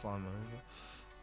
[0.00, 0.58] climb over.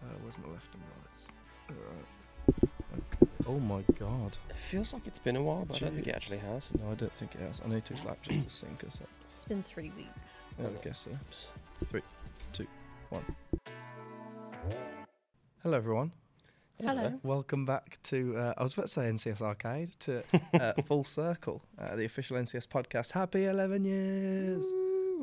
[0.03, 1.27] Uh, where's my left and rights?
[1.69, 3.31] Uh, okay.
[3.47, 4.37] Oh my god.
[4.49, 6.67] It feels like it's been a while, but I don't think it actually has.
[6.79, 7.61] No, I don't think it has.
[7.63, 9.09] I need to clap just to sync us up.
[9.33, 10.33] It's been three weeks.
[10.59, 11.11] I guess so.
[11.89, 12.01] Three,
[12.53, 12.67] two,
[13.09, 13.23] one.
[15.63, 16.11] Hello, everyone.
[16.81, 17.13] Hello.
[17.23, 21.61] Welcome back to, uh, I was about to say NCS Arcade, to uh, Full Circle,
[21.79, 23.11] uh, the official NCS podcast.
[23.11, 24.65] Happy 11 years.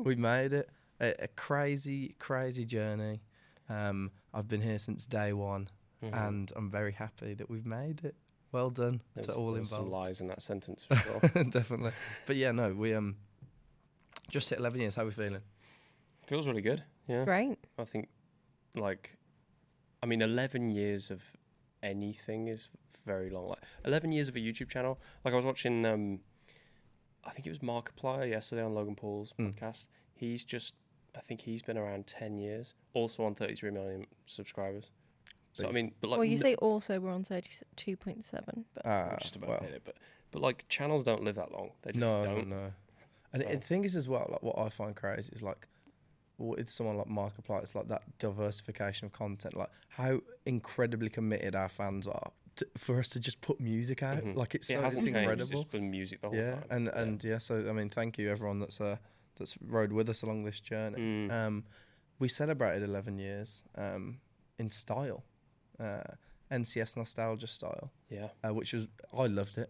[0.03, 0.69] We made it.
[0.99, 3.21] A, a crazy, crazy journey.
[3.69, 5.69] Um, I've been here since day one,
[6.01, 6.13] Mhm.
[6.27, 8.15] and I'm very happy that we've made it.
[8.51, 11.19] Well done There to all there was some lies in that sentence for sure.
[11.49, 11.91] Definitely.
[12.27, 13.17] But yeah, no, we um
[14.29, 14.95] just hit 11 years.
[14.95, 15.41] How are we feeling?
[16.27, 16.83] feels really good.
[17.07, 17.25] Yeah.
[17.25, 17.57] Great.
[17.77, 18.07] I think,
[18.75, 19.17] like,
[20.01, 21.21] I mean, 11 years of
[21.81, 22.69] anything is
[23.05, 23.49] very long.
[23.49, 24.99] Like, 11 years of a YouTube channel.
[25.25, 26.21] Like, I was watching, um,
[27.25, 29.53] I think it was Markiplier yesterday on Logan Paul's Mm.
[29.53, 29.87] podcast.
[30.13, 30.75] He's just,
[31.15, 34.91] I think he's been around 10 years, also on 33 million subscribers.
[35.53, 39.17] So, I mean, but like, well, you no- say also we're on 32.7, but Ah,
[39.21, 39.95] just about well, hit it, but,
[40.31, 41.71] but like, channels don't live that long.
[41.83, 42.47] They just no, don't.
[42.47, 42.71] no, no.
[43.33, 45.67] And So- the thing is as well, like what I find crazy is like
[46.39, 51.69] with someone like Markiplier, it's like that diversification of content, like how incredibly committed our
[51.69, 54.23] fans are to, for us to just put music out.
[54.23, 54.35] Mhm.
[54.35, 55.17] Like it's it so it's hasn't changed.
[55.19, 55.43] incredible.
[55.51, 56.63] It's just been music the whole yeah, time.
[56.71, 56.99] and Yeah.
[57.01, 58.97] and yeah, so I mean, thank you everyone that's uh
[59.37, 60.99] that's rode with us along this journey.
[60.99, 61.31] Mm.
[61.31, 61.63] Um,
[62.19, 64.19] we celebrated 11 years um,
[64.59, 65.23] in style,
[65.79, 66.03] uh,
[66.51, 68.27] NCS nostalgia style, yeah.
[68.47, 69.69] uh, which was I loved it.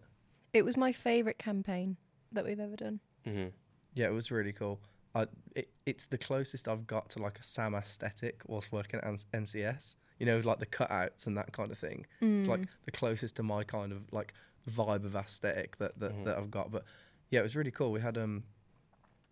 [0.52, 1.96] it was my favourite campaign
[2.32, 3.00] that we've ever done.
[3.24, 3.46] hmm
[3.94, 4.80] Yeah, it was really cool.
[5.14, 9.06] I, it, it's the closest I've got to like a Sam aesthetic whilst working at
[9.32, 9.94] NCS.
[10.18, 12.06] You know, like the cutouts and that kind of thing.
[12.20, 12.68] It's like Mm.
[12.84, 14.32] the closest to my kind of like
[14.70, 16.24] vibe of aesthetic that that, Mhm.
[16.24, 16.70] that I've got.
[16.70, 16.84] But
[17.30, 17.90] yeah, it was really cool.
[17.92, 18.44] We had um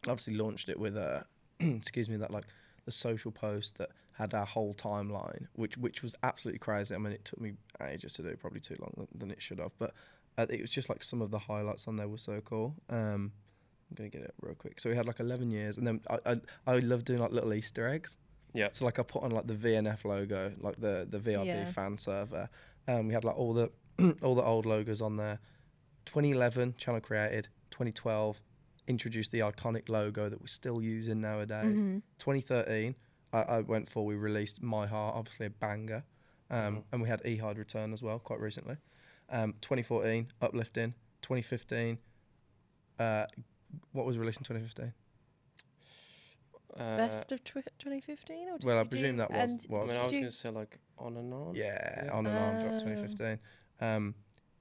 [0.09, 1.25] obviously launched it with a
[1.61, 2.45] excuse me that like
[2.85, 6.95] the social post that had our whole timeline, which which was absolutely crazy.
[6.95, 9.59] I mean, it took me ages to do, probably too long than, than it should
[9.59, 9.73] have.
[9.79, 9.93] But
[10.39, 12.75] uh, it was just like some of the highlights on there were so cool.
[12.91, 13.33] Um,
[13.91, 14.81] I'm gonna get it real quick.
[14.81, 17.55] So we had like 11 years, and then I I, I love doing like little
[17.55, 18.17] Easter eggs.
[18.55, 18.69] Yeah.
[18.73, 21.65] So like I put on like the VNF logo, like the the VRB Yeah.
[21.67, 22.49] fan server.
[22.89, 23.71] Um, we had like all the
[24.23, 25.39] all the old logos on there.
[26.07, 27.49] 2011 channel created.
[27.71, 28.41] 2012
[28.89, 31.79] introduced the iconic logo that we're still using nowadays.
[31.79, 32.03] Mhm.
[32.19, 32.95] 2013
[33.33, 36.05] I, I went for we released My Heart, obviously a banger,
[36.51, 36.85] um, Mhm.
[36.93, 38.77] and we had Ehide return as well quite recently.
[39.31, 40.93] Um, 2014 uplifting.
[41.23, 41.99] 2015.
[42.99, 43.27] Uh,
[43.93, 44.93] what was released in 2015?
[46.77, 48.49] Uh, Best of tw- 2015?
[48.49, 50.31] Or did Well, I presume that was- and was I mean, I was you- going
[50.31, 51.55] to say like on and on.
[51.55, 52.13] Yeah, Yeah.
[52.13, 52.87] on and on dropped Oh.
[52.87, 53.39] 2015.
[53.81, 54.15] Um,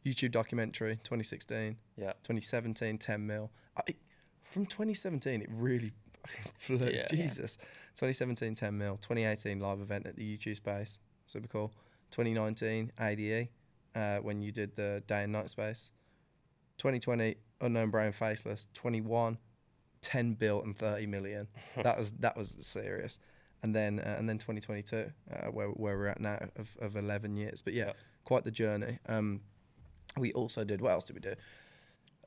[0.05, 1.77] YouTube documentary 2016.
[1.95, 2.13] Yeah.
[2.23, 3.51] 2017 10 mil.
[3.77, 3.81] I,
[4.51, 5.91] from 2017 it really
[6.59, 6.77] flew.
[6.77, 6.89] Yeah.
[6.89, 7.07] Yeah.
[7.07, 7.57] Jesus.
[7.95, 8.97] 2017 10 mil.
[8.97, 10.99] 2018 live event at the YouTube space.
[11.27, 11.73] Super cool.
[12.11, 13.47] 2019 ADE
[13.95, 15.91] uh, when you did the day and night space.
[16.77, 18.67] 2020 unknown brain faceless.
[18.73, 19.37] 21
[20.01, 21.47] 10 bill and 30 million.
[21.83, 23.19] that was that was serious.
[23.63, 27.35] And then uh, and then 2022 uh, where where we're at now of, of 11
[27.35, 27.61] years.
[27.61, 27.93] But yeah, Yeah.
[28.23, 28.97] quite the journey.
[29.07, 29.41] Um,
[30.17, 31.35] we also did what else did we do?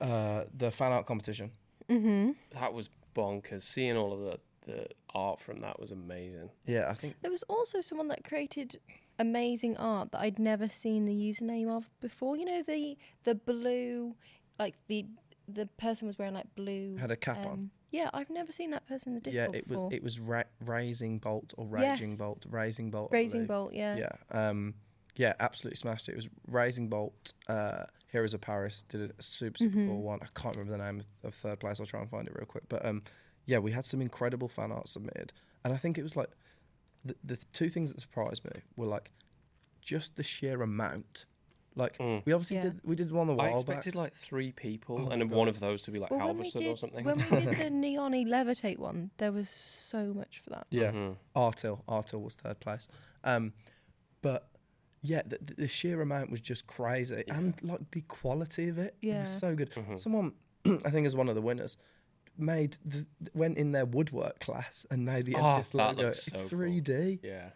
[0.00, 1.50] Uh, the fan art competition.
[1.88, 2.34] Mhm.
[2.52, 3.62] That was bonkers.
[3.62, 6.50] Seeing all of the, the art from that was amazing.
[6.66, 8.80] Yeah, I think There was also someone that created
[9.18, 12.36] amazing art that I'd never seen the username of before.
[12.36, 14.14] You know the the blue,
[14.58, 15.06] like the
[15.46, 16.96] the person was wearing like blue.
[16.96, 17.52] had a cap on.
[17.52, 19.50] um, Yeah, I've never seen that person in the Discord.
[19.52, 19.84] Yeah, it before.
[19.88, 22.18] was it was ra- raising bolt or raging Yes.
[22.18, 23.10] bolt, raising bolt.
[23.12, 23.46] I Raising.
[23.46, 23.96] Bolt, yeah.
[23.96, 24.12] Yeah.
[24.48, 24.74] Um,
[25.16, 26.12] yeah, absolutely smashed it.
[26.12, 29.88] It was Raising Bolt, uh, Heroes of Paris did a super, super Mhm.
[29.88, 30.20] cool one.
[30.22, 31.80] I can't remember the name of, of third place.
[31.80, 32.62] I'll try and find it real quick.
[32.68, 33.02] But um,
[33.44, 35.32] yeah, we had some incredible fan art submitted.
[35.64, 36.30] And I think it was like
[37.04, 39.10] the, the two things that surprised me were like
[39.82, 41.26] just the sheer amount.
[41.74, 42.24] Like Mm.
[42.24, 42.62] we obviously Yeah.
[42.62, 43.98] did we did one a I while I expected back.
[44.00, 46.36] like three people, Oh and my then one of those to be like Well, when
[46.36, 47.04] Halvorsen did or something.
[47.04, 50.68] when we did the neon levitate one, there was so much for that.
[50.70, 50.92] Yeah.
[50.92, 51.16] Mhm.
[51.34, 51.82] Artil.
[51.88, 52.86] Artil was third place.
[53.24, 53.52] Um,
[54.22, 54.48] but
[55.04, 57.36] yeah, the, the- the sheer amount was just crazy, Yeah.
[57.38, 59.20] and like the quality of it, it Yeah.
[59.20, 59.70] was so good.
[59.70, 59.98] Mhm.
[59.98, 60.32] Someone,
[60.84, 61.76] I think, is one of the winners,
[62.36, 67.20] made the, went in their woodwork class and made the Oh, NCS logo so 3D.
[67.22, 67.50] Yeah.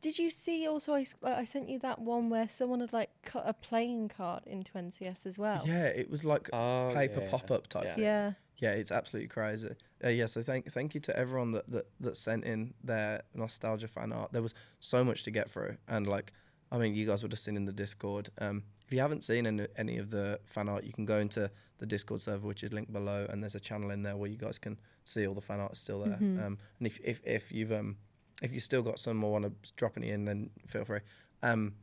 [0.00, 2.92] Did you see also I, s- like, I sent you that one where someone had
[2.92, 5.62] like cut a playing card into NCS as well?
[5.64, 7.84] Yeah, it was like Oh, paper yeah, pop up type.
[7.84, 7.96] yeah.
[7.98, 8.32] Yeah.
[8.58, 9.74] Yeah, it's absolutely crazy.
[10.04, 13.88] Uh, yeah, so thank thank you to everyone that, that that sent in their nostalgia
[13.88, 14.32] fan art.
[14.32, 16.32] There was so much to get through, and like,
[16.72, 18.30] I mean, you guys would have seen in the Discord.
[18.38, 21.50] Um, if you haven't seen any, any of the fan art, you can go into
[21.78, 24.36] the Discord server, which is linked below, and there's a channel in there where you
[24.38, 26.16] guys can see all the fan art is still there.
[26.20, 26.44] Mhm.
[26.44, 27.96] Um, and if, if if you've um
[28.42, 31.00] if you still got some or want to drop any in, then feel free.
[31.42, 31.74] Um,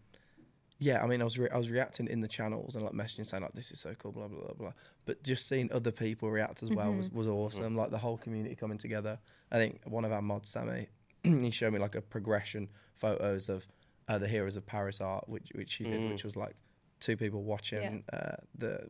[0.81, 3.25] yeah, I mean, I was re- I was reacting in the channels and like messaging
[3.25, 4.71] saying like this is so cool, blah blah blah blah.
[5.05, 7.75] But just seeing other people react as well was, was awesome.
[7.75, 9.19] Like the whole community coming together.
[9.51, 10.87] I think one of our mods, Sammy,
[11.23, 13.67] he showed me like a progression photos of
[14.09, 16.11] uh, the Heroes of Paris art, which which he did, Mm.
[16.11, 16.55] which was like
[16.99, 18.89] two people watching uh, the.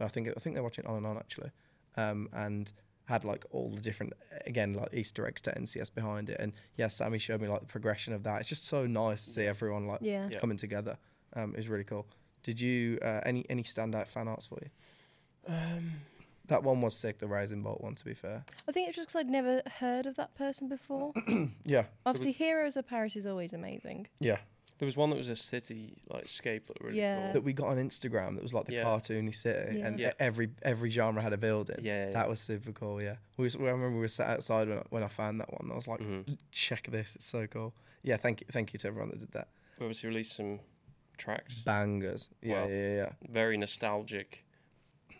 [0.00, 1.50] I think I think they're watching on and on actually,
[1.96, 2.72] um, and
[3.04, 4.12] had like all the different
[4.46, 6.38] again like Easter eggs to NCS behind it.
[6.40, 8.40] And yeah, Sammy showed me like the progression of that.
[8.40, 10.28] It's just so nice to see everyone like Yeah.
[10.30, 10.38] Yeah.
[10.40, 10.96] coming together.
[11.36, 12.06] Um, it was really cool.
[12.42, 14.70] Did you uh, any any standout fan arts for you?
[15.46, 15.92] Um,
[16.48, 17.94] That one was sick, the Rising Bolt one.
[17.94, 21.12] To be fair, I think it's just because I'd never heard of that person before.
[21.64, 24.08] yeah, Obviously, Heroes of Paris is always amazing.
[24.20, 24.38] yeah.
[24.78, 27.24] There was one that was a city like scape that really Yeah.
[27.26, 27.32] cool.
[27.34, 28.84] That we got on Instagram that was like the Yeah.
[28.84, 30.12] cartoony city, and Yeah.
[30.18, 31.76] every every genre had a building.
[31.80, 32.12] Yeah, yeah.
[32.12, 33.00] that was super cool.
[33.02, 35.52] Yeah, we was, I remember we were sat outside when I, when I found that
[35.52, 35.70] one.
[35.70, 36.38] I was like, Mhm.
[36.50, 37.74] check this, it's so cool.
[38.02, 39.48] Yeah, thank you, thank you to everyone that did that.
[39.78, 40.60] We obviously released some
[41.16, 41.60] tracks.
[41.60, 42.28] Bangers.
[42.42, 42.68] Yeah, Wow.
[42.68, 43.12] yeah, yeah, yeah.
[43.30, 44.44] Very nostalgic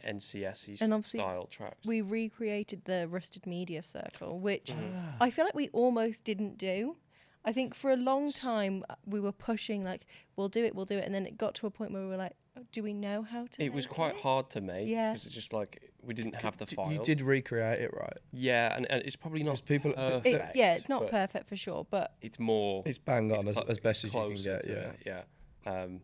[0.02, 1.86] NCS And obviously style tracks.
[1.86, 5.16] We recreated the Rusted Media Circle, which Mhm.
[5.20, 6.96] I feel like we almost didn't do.
[7.44, 10.06] I think for a long time uh, we were pushing like
[10.36, 12.08] we'll do it, we'll do it, and then it got to a point where we
[12.08, 13.62] were like, "Oh, do we know how to?
[13.62, 14.20] It was quite it?
[14.22, 14.88] hard to make.
[14.88, 15.12] Yeah.
[15.12, 16.92] Because it's just like we didn't have the D- files.
[16.92, 18.18] You did recreate it, right?
[18.32, 20.26] Yeah, and, and it's probably not people, perfect.
[20.26, 22.82] It, yeah, it's not perfect for sure, but It's more.
[22.86, 24.66] it's bang on it's as, clo- as best as you can get.
[24.66, 24.74] Yeah.
[24.74, 25.22] it, yeah.
[25.66, 26.00] Um,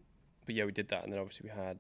[0.47, 1.79] but yeah, we did that, and then obviously we had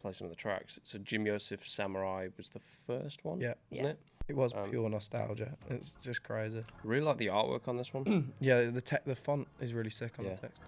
[0.00, 0.78] play some of the tracks.
[0.82, 3.40] So Jim Yosef Samurai was the first one.
[3.40, 3.54] Yeah.
[3.70, 3.90] wasn't Yeah.
[3.92, 4.00] it?
[4.30, 5.56] It was Um, pure nostalgia.
[5.68, 6.62] It's just crazy.
[6.84, 8.32] Really like the artwork on this one.
[8.40, 10.34] Yeah, the te- the font is really sick on Yeah.
[10.36, 10.60] the text.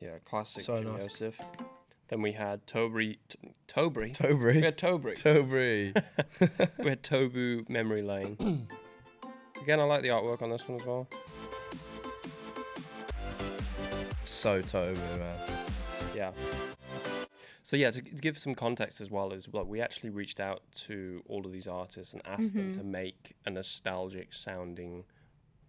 [0.00, 1.02] yeah, classic So Jim nice.
[1.20, 1.38] Yosef.
[2.08, 4.54] Then we had Tobri, T- Tobri.
[4.54, 5.14] we had Tobri.
[5.20, 6.02] Tobri.
[6.78, 8.68] we had Tobu Memory Lane.
[9.68, 11.06] Again, I like the artwork on this one as well.
[14.24, 15.36] so Toby, man.
[16.16, 16.30] Yeah.
[17.62, 20.62] So yeah, to, to give some context as well is like we actually reached out
[20.86, 25.04] to all of these artists and asked them to make a nostalgic sounding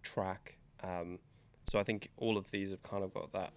[0.02, 0.56] track.
[0.82, 1.18] Um,
[1.68, 3.52] so I think all of these have kind of got that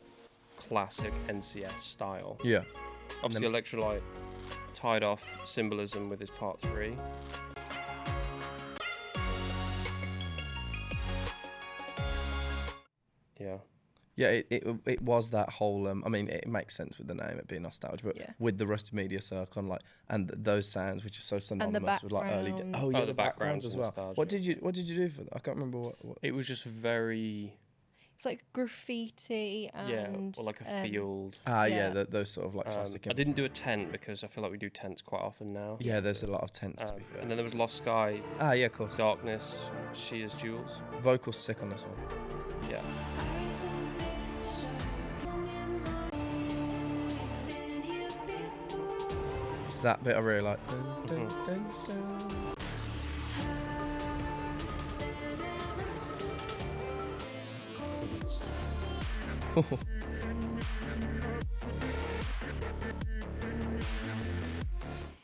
[0.57, 2.37] classic NCS style.
[2.43, 2.63] Yeah.
[3.23, 4.03] Obviously, Electro-Light
[4.73, 6.97] tied off symbolism with his part three.
[13.43, 13.57] Yeah.
[14.15, 15.87] Yeah, it, it it was that whole.
[15.87, 18.29] Um, I mean, it makes sense with the name, it being nostalgia, but Yeah.
[18.37, 22.03] with the Rusty Media Circle and like and th- those sounds, which are so synonymous
[22.03, 22.51] with like early.
[22.51, 22.75] Da- background.
[22.75, 23.87] oh Oh, yeah, the the, backgrounds backgrounds as well.
[23.87, 24.17] nostalgia.
[24.19, 25.33] What did you What did you do for that?
[25.37, 25.95] I can't remember what.
[26.05, 27.57] what It was just very,
[28.15, 30.07] it's like graffiti and yeah,
[30.37, 31.39] or like a um, field.
[31.47, 31.93] ah, yeah, yeah.
[31.93, 33.07] th those sort of like Um, classic.
[33.09, 35.77] I didn't do a tent because I feel like we do tents quite often now.
[35.89, 37.21] yeah, there's a lot of tents to Um, be fair.
[37.21, 38.93] and then there was Lost Sky, ah, yeah, of course.
[38.93, 39.45] Darkness,
[39.93, 40.71] She is Jules.
[41.01, 42.69] Vocals sick on this one.
[42.69, 42.83] Yeah.
[49.83, 50.59] That bit I really like.
[50.67, 51.45] Dun, dun, Mhm.
[51.45, 52.53] dun, dun.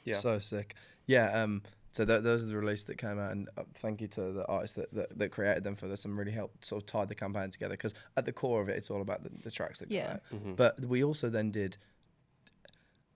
[0.05, 0.15] Yeah.
[0.15, 0.75] So sick.
[1.07, 1.41] Yeah.
[1.41, 1.63] Um.
[1.91, 4.45] So th- those are the releases that came out, and uh, thank you to the
[4.45, 7.15] artists that, that, that created them for this and really helped sort of tie the
[7.15, 7.73] campaign together.
[7.73, 10.13] Because at the core of it, it's all about the, the tracks that go Yeah.
[10.13, 10.21] out.
[10.31, 10.55] Mhm.
[10.55, 11.77] But we also then did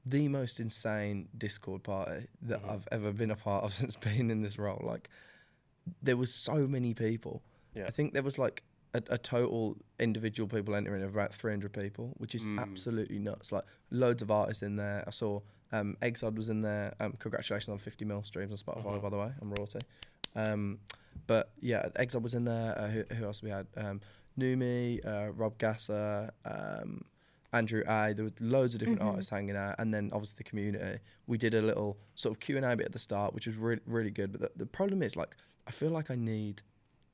[0.06, 2.70] the most insane Discord party that Mhm.
[2.70, 4.82] I've ever been a part of since being in this role.
[4.84, 5.10] Like,
[6.02, 7.42] there was so many people.
[7.74, 7.86] Yeah.
[7.88, 12.14] I think there was like a, a total individual people entering of about 300 people,
[12.18, 12.60] which is Mm.
[12.60, 13.52] absolutely nuts.
[13.52, 15.04] Like, loads of artists in there.
[15.08, 15.40] I saw
[15.72, 16.94] um, Exod was in there.
[17.00, 19.02] Um, congratulations on 50 mil streams on Spotify, Mhm.
[19.02, 19.32] by the way.
[19.42, 19.80] I'm royalty.
[20.36, 20.80] Um,
[21.26, 22.78] but yeah, Exod was in there.
[22.78, 23.66] Uh, who, who else we had?
[23.76, 24.02] Um,
[24.38, 27.06] Numi, uh, Rob Gasser, um,
[27.54, 28.14] Andrew A.
[28.14, 29.06] There were loads of different Mhm.
[29.06, 31.00] artists hanging out, and then obviously the community.
[31.28, 33.56] We did a little sort of Q and A bit at the start, which was
[33.56, 34.32] really really good.
[34.32, 35.36] But the, the problem is like
[35.68, 36.62] I feel like I need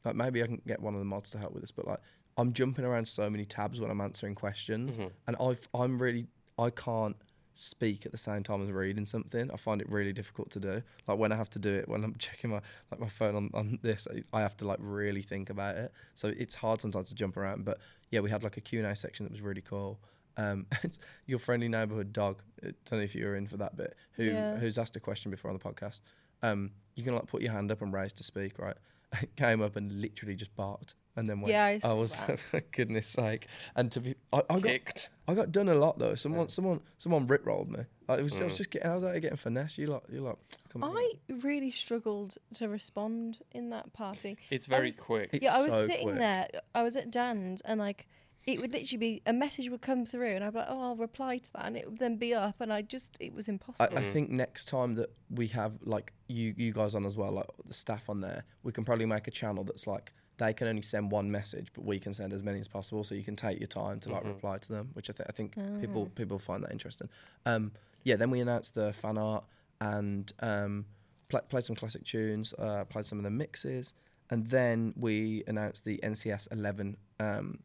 [0.06, 2.00] like maybe I can get one of the mods to help with this, but like
[2.38, 5.12] I'm jumping around so many tabs when I'm answering questions, Mhm.
[5.28, 6.28] and I've I'm really
[6.58, 7.18] I can't
[7.56, 9.52] speak at the same time as reading something.
[9.52, 10.82] I find it really difficult to do.
[11.08, 13.50] Like when I have to do it when I'm checking my like my phone on,
[13.54, 15.92] on this, I- I have to like really think about it.
[16.16, 17.66] So it's hard sometimes to jump around.
[17.66, 17.80] But
[18.12, 20.00] yeah, we had like a Q&A section that was really cool.
[20.40, 20.68] Um,
[21.26, 22.42] your friendly neighborhood dog.
[22.64, 23.96] I don't know if you were in for that bit.
[24.14, 24.58] Who Yeah.
[24.58, 26.02] who's asked a question before on the podcast.
[26.42, 28.78] Um, you can like put your hand up and raise to speak, right?
[29.36, 31.52] came up and literally just barked, and then went.
[31.52, 32.16] Yeah, I saw was
[32.72, 33.48] goodness sake.
[33.76, 35.10] And to be, I, I got Kicked.
[35.28, 36.14] I got done a lot though.
[36.16, 37.80] Someone someone someone rip rolled me.
[38.08, 38.44] Like, it was I Mm.
[38.46, 39.78] was just getting I was out here getting finesse.
[39.78, 40.38] You like you like.
[40.72, 40.96] Come on.
[40.96, 44.38] I really struggled to respond in that party.
[44.52, 45.30] It's very was- quick.
[45.34, 46.18] It's yeah, I was so sitting quick.
[46.20, 46.48] there.
[46.76, 48.08] I was at Dan's, and like,
[48.46, 50.96] it would literally be a message would come through, and I'd be like, "Oh, I'll
[50.96, 53.98] reply to that," and it would then be up, and I just, it was impossible.
[53.98, 57.48] I think next time that we have like you you guys on as well, like
[57.66, 60.82] the staff on there, we can probably make a channel that's like they can only
[60.82, 63.60] send one message, but we can send as many as possible, so you can take
[63.60, 66.64] your time to like reply to them, which I think I think people people find
[66.64, 67.10] that interesting.
[67.46, 67.72] Um,
[68.04, 69.44] yeah, then we announced the fan art
[69.82, 70.86] and um,
[71.28, 73.94] pla played some classic tunes, uh, played some of the mixes,
[74.30, 77.60] and then we announced the NCS 11 um,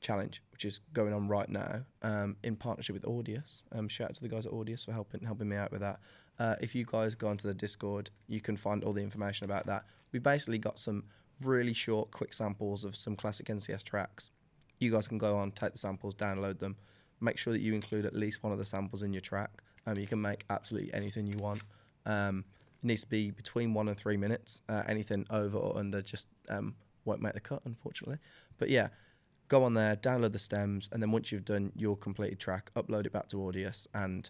[0.00, 3.62] challenge, which is going on right now um, in partnership with Audius.
[3.72, 6.00] Um, shout out to the guys at Audius for helping helping me out with that.
[6.38, 9.66] Uh, if you guys go onto the Discord, you can find all the information about
[9.66, 9.84] that.
[10.12, 11.04] We basically got some
[11.40, 14.30] really short, quick samples of some classic NCS tracks.
[14.78, 16.76] You guys can go on, take the samples, download them.
[17.20, 19.50] Make sure that you include at least one of the samples in your track.
[19.86, 21.62] Um, you can make absolutely anything you want.
[22.06, 22.44] Um,
[22.78, 24.62] it needs to be between one and three minutes.
[24.68, 28.18] Uh, anything over or under just um, won't make the cut, unfortunately.
[28.58, 28.88] But yeah,
[29.48, 33.06] go on there, download the stems, and then once you've done your completed track, upload
[33.06, 33.86] it back to Audius.
[33.94, 34.28] And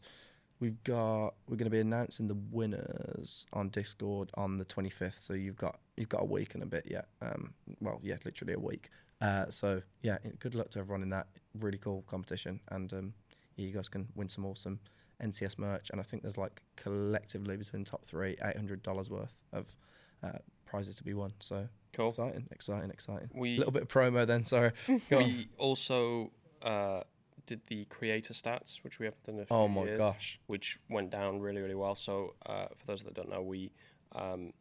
[0.60, 5.22] we've got we're going to be announcing the winners on Discord on the 25th.
[5.22, 7.08] So you've got you've got a week and a bit yet.
[7.20, 8.90] Um, well, yeah, literally a week.
[9.20, 11.26] Uh, so yeah, good luck to everyone in that
[11.58, 13.14] really cool competition, and um,
[13.56, 14.78] yeah, you guys can win some awesome
[15.22, 15.90] NCS merch.
[15.90, 19.74] And I think there's like collectively between top three, eight hundred dollars worth of
[20.22, 20.38] uh,
[20.70, 21.32] prizes to be won.
[21.40, 22.08] So Cool.
[22.08, 23.30] exciting, exciting, exciting.
[23.34, 24.44] We A little bit of promo then.
[24.44, 24.72] Sorry.
[25.10, 25.24] Go on.
[25.24, 26.30] we also
[26.62, 27.02] uh,
[27.46, 30.38] did the creator stats, which we haven't done in a few Oh my years, gosh.
[30.46, 31.94] which went down really really well.
[31.94, 33.72] So uh, for those that don't know, we
[34.14, 34.52] um,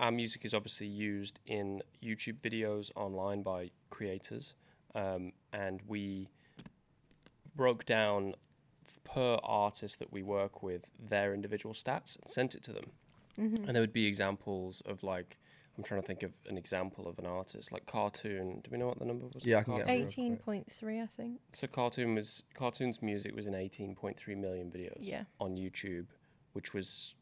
[0.00, 4.54] our music is obviously used in YouTube videos online by creators,
[4.94, 6.28] um, and we
[7.56, 8.34] broke down
[9.04, 12.84] per artist that we work with their individual stats and sent it to them.
[13.38, 13.64] Mm-hmm.
[13.66, 15.38] And there would be examples of like
[15.76, 18.60] I'm trying to think of an example of an artist like cartoon.
[18.64, 19.46] Do we know what the number was?
[19.46, 20.02] Yeah, I can get Cartoon?
[20.02, 20.06] it.
[20.08, 21.40] Eighteen point three, I think.
[21.52, 25.22] So cartoon was cartoon's music was in 18.3 million videos Yeah.
[25.40, 26.06] on YouTube,
[26.52, 27.14] which was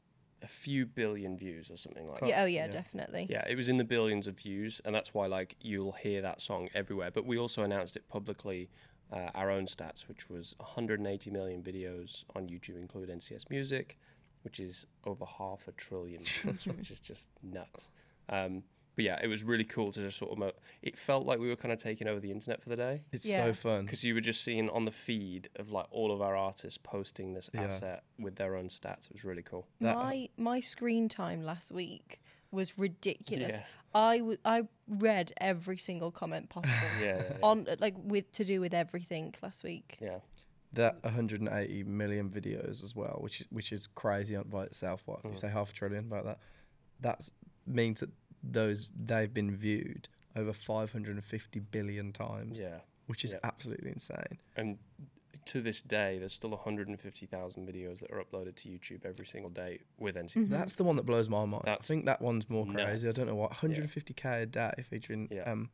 [0.42, 2.34] a few billion views or something like Car- that.
[2.34, 2.42] Yeah.
[2.42, 2.70] Oh, yeah, yeah.
[2.70, 3.26] definitely.
[3.28, 6.40] Yeah, it was in the billions of views, and that's why like you'll hear that
[6.40, 7.10] song everywhere.
[7.10, 8.70] But we also announced it publicly,
[9.12, 13.98] uh, our own stats, which was 180 million videos on YouTube, include NCS Music,
[14.46, 17.90] which is over half a trillion views, which is just nuts.
[18.28, 18.62] Um,
[18.94, 20.38] but yeah, it was really cool to just sort of.
[20.38, 23.02] Mo- it felt like we were kind of taking over the internet for the day
[23.12, 23.44] It's Yeah.
[23.46, 23.84] so fun.
[23.84, 27.34] because you were just seeing on the feed of like all of our artists posting
[27.34, 27.64] this Yeah.
[27.64, 29.06] asset with their own stats.
[29.10, 29.66] It was really cool.
[29.80, 32.20] That- my my screen time last week
[32.52, 33.54] was ridiculous.
[33.56, 33.64] Yeah.
[33.94, 37.36] I w- I read every single comment possible Yeah, yeah, yeah.
[37.42, 39.98] on like with to do with everything last week.
[40.00, 40.20] yeah.
[40.72, 45.02] That 180 million videos as well, which is which is crazy by itself.
[45.06, 45.38] What you Mm.
[45.40, 46.38] say, half a trillion about that?
[47.00, 47.28] That
[47.66, 48.10] means that
[48.42, 52.80] those they've been viewed over 550 billion times, Yeah.
[53.06, 53.38] which is Yeah.
[53.42, 54.38] absolutely insane.
[54.56, 54.78] And
[55.46, 59.80] to this day, there's still 150,000 videos that are uploaded to YouTube every single day
[59.98, 60.40] with NC.
[60.40, 60.48] Mhm.
[60.50, 61.68] That's the one that blows my mind.
[61.68, 63.08] I think that one's more crazy.
[63.08, 65.50] I don't know what 150k a day featuring Yeah.
[65.50, 65.70] um,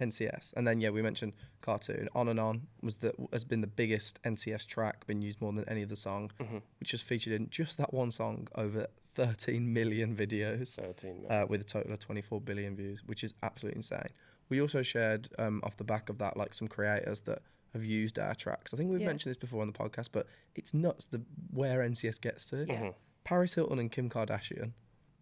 [0.00, 2.08] NCS, and then yeah, we mentioned cartoon.
[2.14, 5.68] On and on was the has been the biggest NCS track, been used more than
[5.68, 6.62] any other song, Mhm.
[6.80, 10.76] which has featured in just that one song over 13 million videos.
[10.76, 11.32] 13 million.
[11.32, 14.08] uh, with a total of 24 billion views, which is absolutely insane.
[14.48, 17.40] We also shared um, off the back of that, like some creators that
[17.72, 18.72] have used our tracks.
[18.72, 19.06] I think we've Yeah.
[19.08, 22.64] mentioned this before on the podcast, but it's nuts the where NCS gets to.
[22.66, 22.80] Yeah.
[22.82, 22.94] Mhm.
[23.24, 24.72] Paris Hilton and Kim Kardashian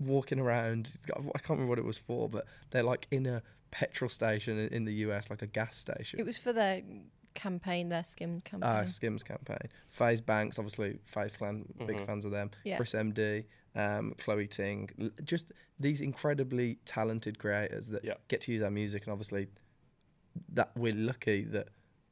[0.01, 0.93] walking around.
[1.09, 4.69] I can't remember what it was for, but they're like in a petrol station in,
[4.69, 6.21] in the US, like a gas station.
[6.21, 6.83] It was for their
[7.35, 8.71] campaign, their skim campaign.
[8.71, 9.59] Ah, Skims campaign.
[9.91, 12.07] FaZe Banks, obviously, FaZe Clan, big Mhm.
[12.07, 12.51] fans of them.
[12.65, 12.77] Yeah.
[12.77, 18.15] Chris MD, um, Chloe Ting, l- just these incredibly talented creators that Yeah.
[18.29, 19.49] get to use our music, and obviously,
[20.51, 21.69] that we're lucky that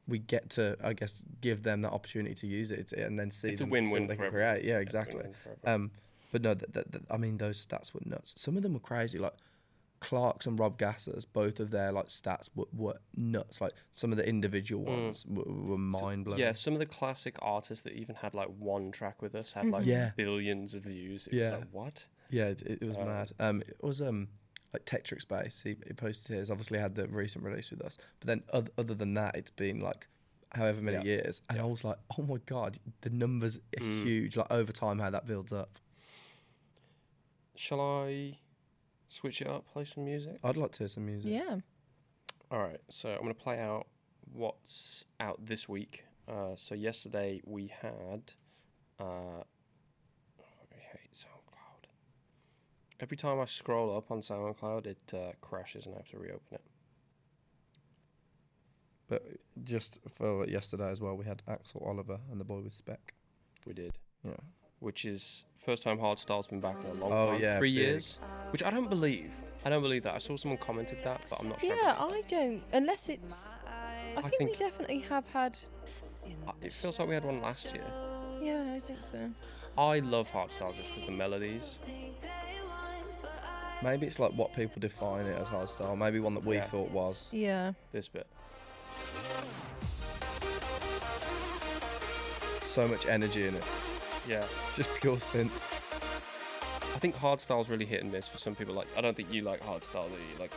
[0.08, 3.50] we get to, I guess, give them that opportunity to use it and then see
[3.50, 4.50] It's a them, see what win-win they for can everyone.
[4.54, 4.64] create.
[4.64, 5.22] Yeah, It's a exactly.
[5.22, 5.56] win-win.
[5.72, 5.90] Um,
[6.32, 8.34] but no, th- th- th- I mean, those stats were nuts.
[8.36, 9.18] Some of them were crazy.
[9.18, 9.34] Like
[10.00, 13.60] Clarx and Rob Gassers, both of their like stats were, were nuts.
[13.60, 15.04] Like some of the individual Mm.
[15.04, 16.40] ones were, were mind blowing.
[16.40, 19.66] yeah, some of the classic artists that even had like one track with us had
[19.66, 20.10] like Yeah.
[20.16, 21.28] billions of views.
[21.28, 21.50] It Yeah.
[21.50, 22.06] was like, what?
[22.30, 23.32] Yeah, it, it was Um, mad.
[23.38, 24.28] Um, it was um
[24.72, 25.60] like Tetrick Space.
[25.62, 26.50] He, he posted his.
[26.50, 27.98] Obviously, had the recent release with us.
[28.20, 30.08] But then, other, other than that, it's been like
[30.50, 31.16] however many Yeah.
[31.16, 34.02] years, and I was like, oh my god, the numbers are Mm.
[34.04, 34.36] huge.
[34.36, 35.78] Like over time, how that builds up.
[37.54, 38.38] Shall I
[39.06, 40.38] switch it up, play some music?
[40.42, 41.30] I'd like to hear some music.
[41.30, 41.58] Yeah.
[42.50, 43.86] All right, so I'm going to play out
[44.32, 46.04] what's out this week.
[46.28, 48.32] Uh, so yesterday we had.
[49.00, 51.88] Uh, I hate SoundCloud.
[53.00, 56.46] Every time I scroll up on SoundCloud, it uh, crashes and I have to reopen
[56.52, 56.62] it.
[59.08, 59.24] But
[59.62, 63.12] just for yesterday as well, we had Axel Oliver and the boy with spec.
[63.66, 64.32] We did, Yeah.
[64.82, 67.40] Which is first time Hardstyle's been back in a long Oh, time.
[67.40, 67.78] yeah, three big.
[67.84, 68.18] years,
[68.50, 69.32] which I don't believe.
[69.64, 70.14] I don't believe that.
[70.14, 71.74] I saw someone commented that, but I'm not sure.
[71.74, 72.62] Yeah, I don't.
[72.72, 73.54] Unless it's.
[74.16, 75.56] I think, we definitely have had.
[76.60, 77.84] It feels like we had one last year.
[78.42, 79.30] Yeah, I think so.
[79.78, 81.78] I love Hardstyle just because the melodies.
[83.84, 85.96] Maybe it's like what people define it as hardstyle.
[85.98, 86.62] Maybe one that we Yeah.
[86.62, 87.30] thought was.
[87.32, 87.72] Yeah.
[87.90, 88.26] This bit.
[92.62, 93.64] So much energy in it.
[94.28, 94.44] Yeah.
[94.76, 95.50] Just pure synth.
[96.94, 98.74] I think hardstyle's really hit and miss for some people.
[98.74, 100.38] Like, I don't think you like hardstyle, do you?
[100.38, 100.52] Like,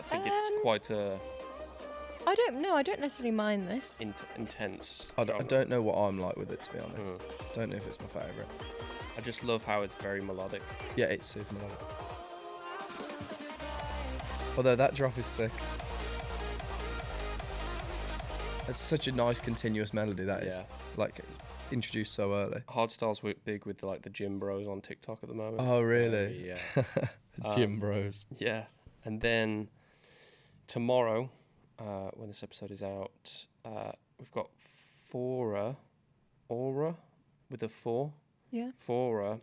[0.00, 1.18] I think it's Um, quite a
[2.26, 2.76] I don't know.
[2.76, 3.96] I don't necessarily mind this.
[4.00, 5.10] in- intense.
[5.16, 5.48] I, d- I genre.
[5.48, 6.96] don't know what I'm like with it, to be honest.
[6.98, 7.54] Mm.
[7.54, 8.48] Don't know if it's my favourite.
[9.16, 10.62] I just love how it's very melodic.
[10.96, 11.78] Yeah, it's super melodic.
[14.56, 15.50] Although that drop is sick.
[18.68, 20.54] It's such a nice continuous melody that is.
[20.54, 20.62] yeah.
[20.96, 21.20] Like
[21.72, 22.62] introduced so early.
[22.68, 25.62] Hardstyle's wi- big with like the gym bros on TikTok at the moment.
[25.68, 26.46] Oh really?
[26.46, 26.84] Yeah.
[27.54, 28.26] Gym Um, bros.
[28.38, 28.64] Yeah.
[29.04, 29.68] And then
[30.66, 31.30] tomorrow,
[31.78, 34.48] uh, when this episode is out, uh, we've got
[35.06, 35.76] Fora,
[36.48, 36.96] Aura
[37.50, 38.12] with a four.
[38.50, 38.72] Yeah.
[38.78, 39.40] Fora,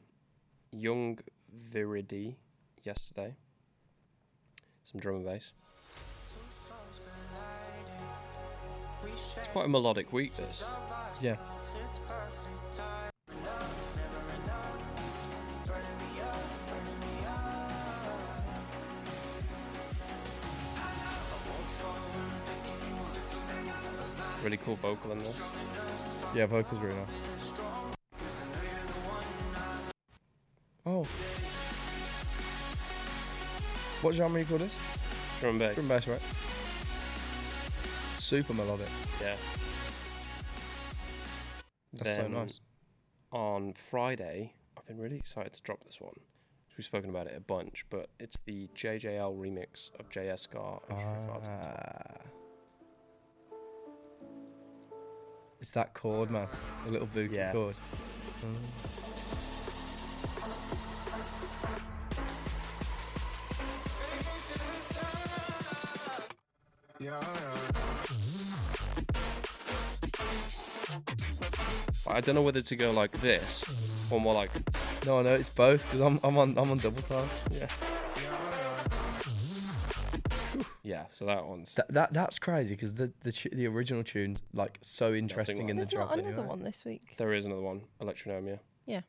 [0.71, 1.17] Young
[1.73, 2.35] Viridi
[2.83, 3.33] yesterday.
[4.83, 5.53] Some drum and bass.
[9.13, 10.63] It's quite a melodic week, this.
[11.21, 11.35] Yeah.
[24.43, 25.41] Really cool vocal in this.
[26.35, 27.53] Yeah, vocals really nice.
[30.85, 31.03] Oh.
[34.01, 34.73] What genre you call this?
[35.39, 35.75] Drum and bass.
[35.75, 36.21] Drum and bass, right?
[38.19, 38.87] Super melodic.
[39.21, 39.35] Yeah.
[42.07, 42.59] That's so nice.
[43.31, 46.13] On Friday, I've been really excited to drop this one.
[46.77, 50.99] We've spoken about it a bunch, but it's the JJL remix of JS Scar and
[50.99, 52.17] Street Ah.
[55.59, 56.47] It's that chord, man.
[56.85, 57.51] The little vocal Yeah.
[57.51, 57.75] chord.
[66.99, 68.36] But
[72.17, 73.63] I don't know whether to go like this
[74.11, 74.49] or more like
[75.05, 77.29] No, no, it's both because I'm, I'm on I'm on double time.
[77.51, 77.67] yeah.
[80.83, 84.41] Yeah, so that one's That, that that's crazy because the the tu- the original tune's
[84.53, 86.09] like so interesting like in the There's drop.
[86.09, 86.47] not another anyway.
[86.47, 87.01] one this week.
[87.17, 88.59] there is another one, Electronomia.
[88.85, 89.01] Yeah,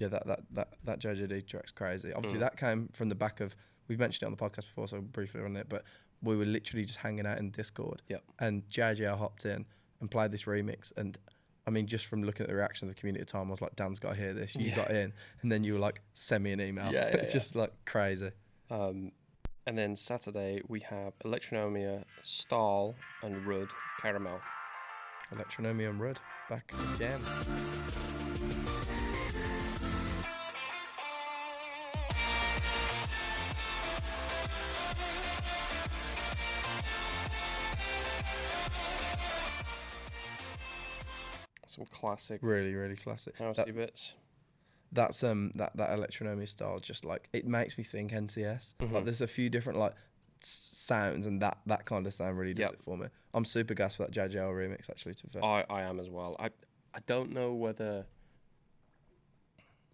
[0.00, 2.12] Yeah, that that that that JJD track's crazy.
[2.12, 2.40] Obviously, Mm.
[2.40, 3.54] that came from the back of
[3.88, 5.84] we've mentioned it on the podcast before, so briefly on it, but
[6.22, 8.02] we were literally just hanging out in Discord.
[8.08, 8.24] Yep.
[8.40, 9.66] And JJL hopped in
[10.00, 11.18] and played this remix, and
[11.66, 13.50] I mean, just from looking at the reaction of the community at the time, I
[13.50, 14.76] was like, "Dan's got to hear this." You Yeah.
[14.76, 17.72] got in, and then you were like, "Send me an email." Yeah, yeah, just like
[17.84, 18.30] crazy.
[18.70, 19.12] Um,
[19.66, 23.68] and then Saturday we have Electronomia, Stahl, and Rud
[24.00, 24.40] Caramel.
[25.34, 27.20] Electronomia and Rudd back again.
[41.76, 43.36] Some classic Really, really classic.
[43.36, 44.14] housey That, bits.
[44.92, 48.74] that's um that that electronomia style just like it makes me think NCS.
[48.80, 49.04] Like Mhm.
[49.04, 49.94] there's a few different like
[50.40, 52.72] sounds and that that kind of sound really does Yep.
[52.74, 53.08] it for me.
[53.34, 55.14] I'm super gassed for that JJL remix actually.
[55.14, 55.44] To be fair.
[55.44, 56.36] I, I am as well.
[56.38, 56.46] I
[56.94, 58.06] I don't know whether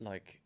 [0.01, 0.42] like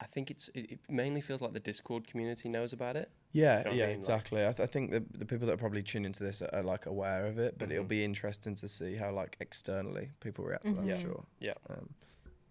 [0.00, 3.10] I think it's it, it mainly feels like the Discord community knows about it.
[3.32, 3.90] yeah, know what I yeah, mean?
[3.90, 4.40] Like- exactly.
[4.46, 6.62] I, th- I think the the people that are probably tuning into this are, are
[6.62, 7.88] like aware of it, but it'll Mhm.
[7.88, 10.84] be interesting to see how like externally people react to that Mhm.
[10.84, 10.98] for Yeah.
[11.00, 11.24] sure.
[11.40, 11.54] Yeah.
[11.70, 11.94] Um,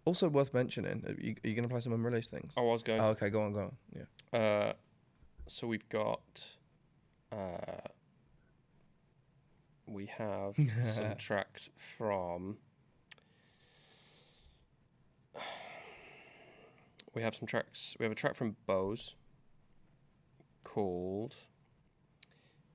[0.05, 2.53] also worth mentioning, are you, are you going to play some unreleased things?
[2.57, 2.99] I was going.
[3.01, 3.77] Oh, okay, go on, go on.
[3.95, 4.39] Yeah.
[4.39, 4.73] Uh,
[5.47, 6.55] so we've got.
[7.31, 7.87] Uh,
[9.85, 10.55] we have
[10.95, 12.57] some tracks from.
[17.13, 17.95] We have some tracks.
[17.99, 19.15] We have a track from Bose
[20.63, 21.35] called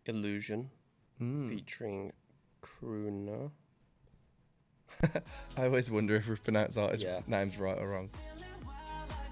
[0.07, 0.71] Illusion,
[1.21, 1.49] Mm.
[1.49, 2.13] featuring
[2.63, 3.51] Crooner.
[5.57, 7.21] I always wonder if we pronounce artists' Yeah.
[7.27, 8.11] names right or wrong.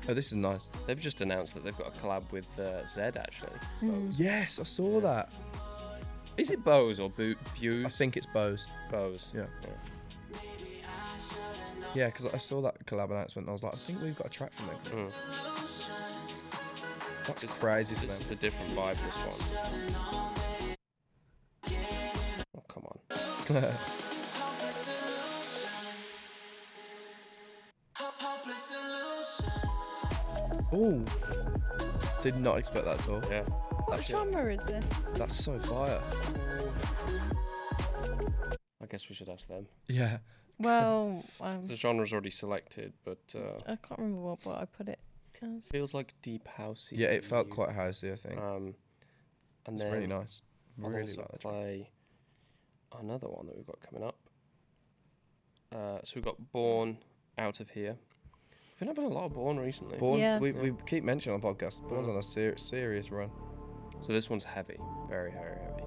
[0.09, 0.69] Oh, this is nice.
[0.87, 3.53] They've just announced that they've got a collab with uh, Zed actually.
[3.83, 4.13] Mm.
[4.17, 5.33] Yes, I saw that.
[6.37, 8.67] Is it Bose or Bo- I think it's Bose.
[8.91, 9.33] Bose.
[9.35, 9.47] Yeah.
[9.63, 9.71] Yeah,
[12.05, 14.31] because I saw that collab announcement and I was like, I think we've got a
[14.31, 14.77] track from them.
[15.11, 15.13] Mm.
[17.27, 18.17] That's This- crazy for them.
[18.21, 18.97] is a different vibe.
[19.05, 20.77] This one.
[22.57, 22.99] Oh come on.
[30.73, 31.05] Oh,
[32.23, 33.23] did not expect that at all.
[33.31, 33.43] Yeah.
[33.43, 34.13] What That's it.
[34.13, 34.85] genre is this?
[35.15, 36.01] That's so fire.
[38.83, 39.67] I guess we should ask them.
[39.89, 40.19] Yeah.
[40.59, 44.89] Well, um, The genre's already selected, but uh, I can't remember what, what I put
[44.89, 44.99] it
[45.43, 45.67] as.
[45.67, 46.95] feels like deep housey.
[46.97, 48.39] Yeah, it felt quite housey, I think.
[48.41, 48.75] Um,
[49.67, 50.41] and it's then really nice.
[50.83, 51.53] I'll Really also like that track.
[51.55, 51.91] play
[53.01, 54.17] another one that we've got coming up.
[55.75, 56.99] Uh, so we've got Born
[57.39, 57.97] Out of Here.
[57.99, 59.99] We've been having a lot of Born recently.
[59.99, 60.39] Born, Yeah.
[60.39, 60.61] we, Yeah.
[60.61, 62.13] we keep mentioning on the podcast, Born's Mm.
[62.13, 63.31] on a ser- serious run.
[64.03, 64.77] So this one's heavy,
[65.09, 65.83] very, very heavy.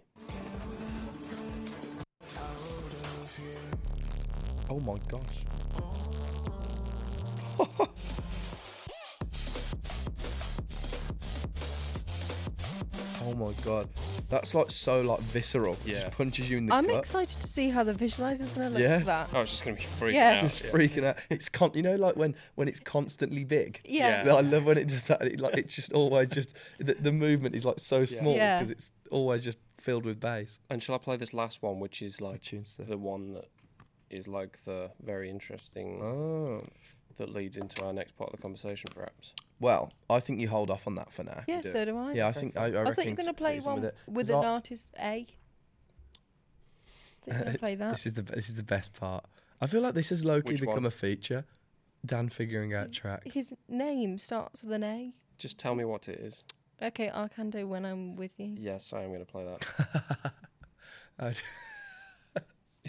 [4.70, 5.44] Oh my gosh.
[13.24, 13.88] oh my god.
[14.30, 15.74] That's like so like visceral.
[15.74, 16.00] It Yeah.
[16.06, 16.98] Just punches you in the I'm gut.
[17.00, 19.00] excited to see how the visualizer's gonna look Yeah.
[19.00, 19.30] for that.
[19.34, 20.30] Oh, it's just gonna be freaking Yeah.
[20.38, 20.42] out.
[20.44, 20.70] Just yeah.
[20.72, 21.18] freaking out.
[21.30, 23.82] It's con- you know like when when it's constantly big.
[23.86, 24.26] Yeah.
[24.26, 24.36] Yeah.
[24.36, 25.22] I love when it does that.
[25.24, 28.60] It, like it's just always just the, the movement is like so small Yeah.
[28.60, 30.60] because it's always just filled with bass.
[30.70, 33.48] And shall I play this last one, which is Like like tunes the one that
[34.10, 36.62] is like the very interesting Oh.
[37.18, 39.34] that leads into our next part of the conversation, perhaps.
[39.60, 41.44] Well, I think you hold off on that for now.
[41.48, 41.72] Yeah, do.
[41.72, 42.14] so do I.
[42.14, 44.30] Yeah, I think I, I, I reckon thought you were gonna play one with with,
[44.30, 45.02] an I- artist A.
[45.02, 45.26] I
[47.22, 47.92] think you're gonna play that.
[47.92, 49.26] This is the this is the best part.
[49.62, 50.86] I feel like this has low key Which become one?
[50.86, 51.44] a feature.
[52.06, 53.34] Dan figuring out tracks.
[53.34, 55.14] His name starts with an A.
[55.38, 56.46] Just tell me what it is.
[56.82, 58.56] Okay, I can do when I'm with you.
[58.58, 60.32] Yes, I am going to play that.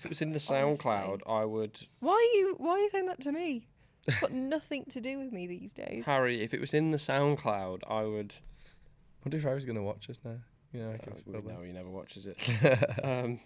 [0.00, 0.56] I- If it was in the Honestly.
[0.56, 1.78] SoundCloud, I would.
[2.00, 3.66] Why are you Why are you saying that to me?
[4.06, 6.04] It's got nothing to do with me these days.
[6.06, 8.34] Harry, if it was in the SoundCloud, I would.
[9.24, 10.38] wonder if Harry's gonna watch us now.
[10.72, 12.38] You know, I Uh, can we feel know he never watches it.
[13.04, 13.40] um,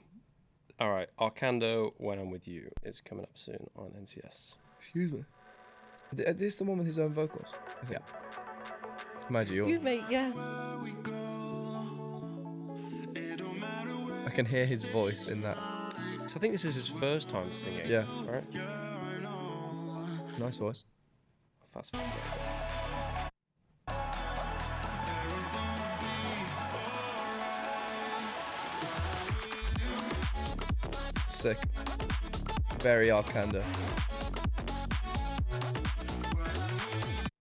[0.78, 4.54] all right, Arcando, When I'm With You, is coming up soon on NCS.
[4.80, 5.24] Excuse me.
[6.16, 7.48] Is this the one with his own vocals?
[7.82, 8.00] I think.
[9.28, 9.80] Imagine You you.
[9.80, 10.30] mate, yeah.
[14.26, 15.56] I can hear his voice in that.
[16.26, 17.80] So I think this is his first time singing.
[17.86, 18.44] Yeah, Right?
[20.38, 20.84] nice voice.
[21.72, 22.10] Fast forward.
[31.28, 31.58] Sick.
[32.80, 33.62] Very Arcando.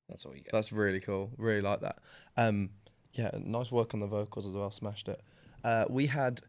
[0.10, 0.52] That's all you get.
[0.52, 1.32] That's really cool.
[1.38, 2.00] Really like that.
[2.38, 2.70] Um,
[3.14, 4.72] yeah, nice work on the vocals as well.
[4.72, 5.22] Smashed it.
[5.64, 6.42] Uh, we had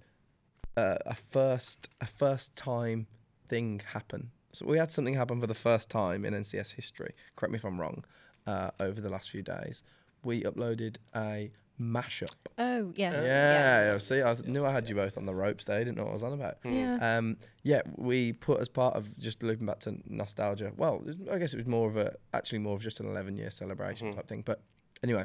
[0.77, 3.07] uh, a first a first time
[3.49, 4.31] thing happen.
[4.53, 7.15] So we had something happen for the first time in NCS history.
[7.37, 8.05] Correct me if I'm wrong.
[8.47, 9.83] Uh, over the last few days,
[10.23, 12.35] we uploaded a mashup.
[12.59, 13.15] Oh yes.
[13.15, 13.99] Yeah, yeah.
[13.99, 15.65] see, I knew I had you both on the ropes.
[15.65, 16.59] There, didn't know what I was on about.
[16.65, 16.99] Yeah.
[17.19, 20.73] Um, yeah, we put as part of just looping back to nostalgia.
[20.77, 23.37] Well, was- I guess it was more of a actually more of just an 11
[23.39, 24.17] year celebration Mhm.
[24.17, 24.43] type thing.
[24.43, 24.63] But
[25.03, 25.25] anyway,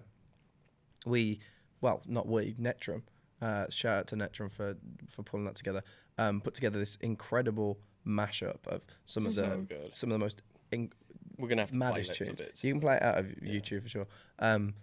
[1.05, 1.39] we
[1.81, 3.03] well not we Netrum.
[3.41, 4.75] Uh, shout out to Netrum for
[5.07, 5.81] for pulling that together.
[6.17, 9.95] Um, put together this incredible mashup of some of the So good.
[9.95, 10.91] some of the most in-
[11.37, 12.39] We're going to have to play maddest bits of tunes.
[12.41, 12.57] it.
[12.57, 13.53] So you can play it out of Yeah.
[13.53, 14.07] YouTube for sure.
[14.39, 14.73] Um,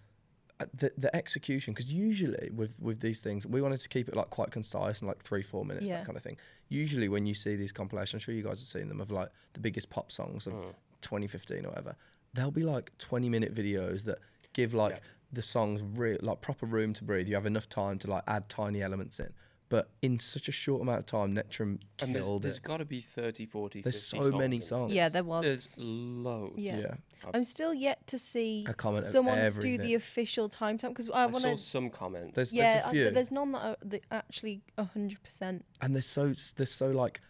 [0.58, 4.16] uh, the the execution because usually with with these things we wanted to keep it
[4.16, 5.98] like quite concise and like three four minutes Yeah.
[5.98, 6.38] that kind of thing.
[6.70, 9.28] Usually when you see these compilations, I'm sure you guys have seen them of like
[9.52, 10.74] the biggest pop songs of Mm.
[11.02, 11.94] 2015 or whatever.
[12.32, 14.18] They'll be like 20 minute videos that
[14.54, 15.00] give like Yeah.
[15.36, 17.28] The songs re- like proper room to breathe.
[17.28, 19.32] You have enough time to like add tiny elements in.
[19.68, 22.62] But in such a short amount of time, Netrum And there's, killed there's it.
[22.62, 24.64] got to be 30, 40, There's 50 so many in it.
[24.64, 24.92] songs.
[24.92, 25.42] Yeah, there was.
[25.44, 26.54] There's loads.
[26.56, 26.78] Yeah.
[26.78, 26.94] yeah.
[27.34, 29.80] I'm still yet to see A comment of someone do everything.
[29.80, 31.58] the official time time because I I want saw to.
[31.58, 32.36] some comments.
[32.36, 33.10] There's, Yeah, there's a I- few.
[33.10, 35.64] there's none that are that actually hundred percent.
[35.82, 37.20] and there's so there's so like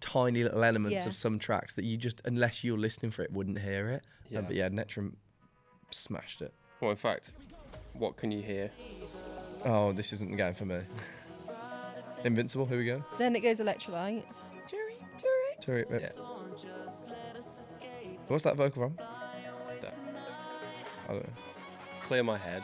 [0.00, 1.06] tiny little elements Yeah.
[1.06, 4.04] of some tracks that you just unless you're listening for it wouldn't hear it.
[4.30, 4.38] yeah.
[4.38, 5.16] Uh, but yeah, Netrum
[5.90, 6.54] smashed it.
[6.84, 7.32] Well, in fact,
[7.94, 8.70] what can you hear?
[9.64, 10.80] Oh, this isn't the game for me.
[12.24, 13.02] Invincible, here we go.
[13.16, 14.26] Then it goes Electro-Light.
[15.64, 16.10] Sorry, uh, Yeah.
[18.28, 18.96] What's that vocal from?
[19.80, 19.96] That.
[21.08, 21.32] I don't know.
[22.02, 22.62] Clear my head.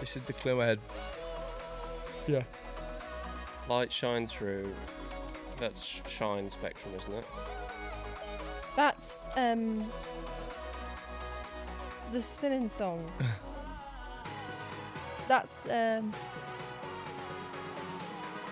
[0.00, 0.78] This is the clear my head.
[2.26, 2.42] Yeah.
[3.68, 4.72] Light shine through.
[5.60, 7.24] That's shine spectrum, isn't it?
[8.76, 9.92] That's um.
[12.12, 13.04] The spinning song.
[15.28, 16.12] That's um.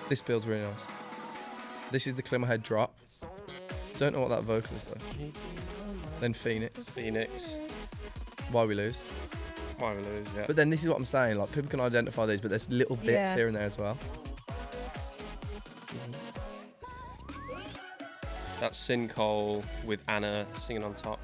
[0.09, 0.75] This build's really nice.
[1.91, 2.95] This is the Climmerhead drop.
[3.97, 5.01] Don't know what that vocal is though.
[6.21, 6.79] Then Phoenix.
[6.91, 7.59] Phoenix.
[8.51, 9.01] Why we lose.
[9.79, 10.27] Why we lose?
[10.37, 10.45] Yeah.
[10.47, 11.39] But then this is what I'm saying.
[11.39, 13.35] Like people can identify these, but there's little bits Yeah.
[13.35, 13.97] here and there as well.
[18.61, 21.19] That's Sin Cole with Anna singing on top.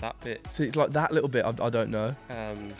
[0.00, 0.46] That bit.
[0.50, 1.44] So it's like that little bit.
[1.44, 2.14] I, I don't know.
[2.30, 2.72] Um,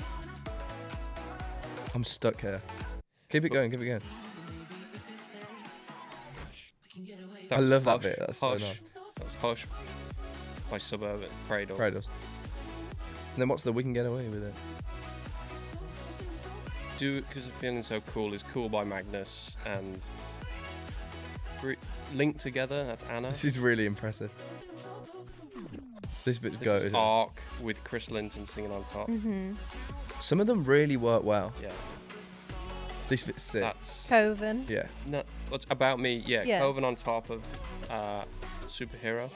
[1.94, 2.62] I'm stuck here.
[3.28, 3.70] Keep it going.
[3.70, 4.02] Keep it going.
[7.50, 8.16] I love that bit.
[8.18, 8.84] That's so nice.
[9.16, 9.66] That's Hush
[10.70, 11.76] by Suburban Cradle.
[11.76, 12.06] Kratos.
[13.34, 14.54] And then what's the we can get away with it?
[16.98, 19.98] Do it because of feeling so cool is cool by Magnus and
[21.62, 21.76] Re-
[22.14, 22.84] linked together.
[22.84, 23.30] That's Anna.
[23.30, 24.30] This is really impressive.
[26.24, 26.74] This bit's This go.
[26.74, 29.08] is Arc with Chris Linton singing on top.
[29.08, 29.54] Mm-hmm.
[30.20, 31.52] Some of them really work well.
[31.62, 31.70] Yeah,
[33.08, 33.62] This bit's sick.
[33.62, 34.66] that's Coven.
[34.68, 34.86] yeah.
[35.06, 35.22] no.
[35.50, 36.22] That's about me.
[36.26, 36.60] Yeah, Yeah.
[36.60, 37.42] Coven on top of
[37.90, 38.24] uh,
[38.66, 39.30] superhero.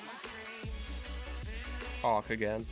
[2.02, 2.66] Arc again.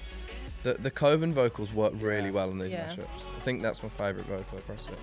[0.63, 2.31] The the Coven vocals work really Yeah.
[2.33, 2.89] well on these Yeah.
[2.89, 3.27] mashups.
[3.37, 4.99] I think that's my favourite vocal across it.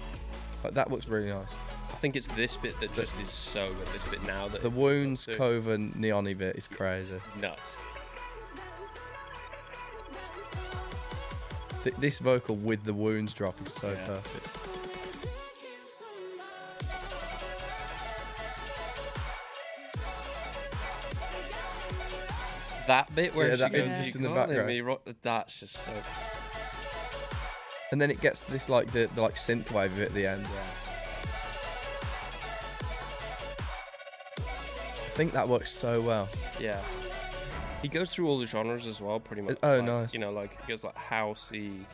[0.63, 1.49] Like, that looks really nice.
[1.91, 3.87] I think it's this bit that just is so good.
[3.87, 7.17] This bit now that The wounds, Coven, Neon bit is crazy.
[7.39, 7.75] nuts.
[11.83, 14.05] Th- this vocal with the wounds drop is so Yeah.
[14.05, 14.47] perfect.
[22.87, 24.67] That bit where Yeah, she that goes, just in the background.
[24.67, 25.91] me ro-" That's just so.
[27.91, 30.45] And then it gets this like the, the like synth wave at the end.
[34.87, 36.29] I think that works so well.
[36.59, 36.81] Yeah.
[37.81, 39.57] He goes through all the genres as well, pretty much.
[39.63, 40.13] oh, like, nice.
[40.13, 41.85] You know, like he goes like housey,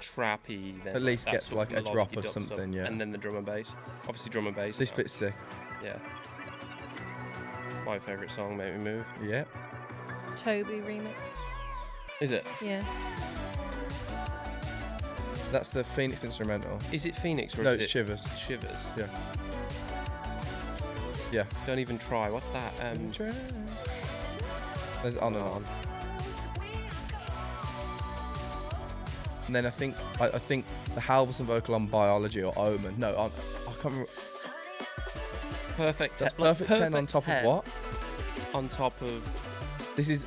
[0.00, 0.82] trappy.
[0.84, 2.86] Then At least gets, like, a drop of dub stuff, something, yeah.
[2.86, 3.72] And then the drum and bass.
[4.02, 4.76] Obviously, drum and bass.
[4.76, 5.34] This uh, bit's sick.
[5.82, 5.96] Yeah.
[7.84, 9.44] My favorite song, "Make Me Move." Yeah.
[10.36, 11.14] Toby remix.
[12.20, 12.46] Is it?
[12.62, 12.84] Yeah.
[15.52, 16.78] That's the Phoenix instrumental.
[16.92, 18.38] Is it Phoenix or No, is it's it Shivers.
[18.38, 18.86] Shivers?
[18.96, 19.06] Yeah.
[21.32, 21.44] Yeah.
[21.66, 22.28] Don't even try.
[22.30, 22.72] What's that?
[22.82, 23.12] Um,
[25.06, 25.64] There's oh, on and on.
[29.46, 30.64] And then I think I, I think
[30.96, 32.96] the Halvorsen vocal on Biology or Omen.
[32.98, 33.30] No, on
[33.68, 34.10] I can't remember.
[35.76, 36.18] perfect.
[36.18, 37.66] That's te- like, perfect, ten on top 10 of what?
[38.52, 39.22] On top of
[39.94, 40.26] This is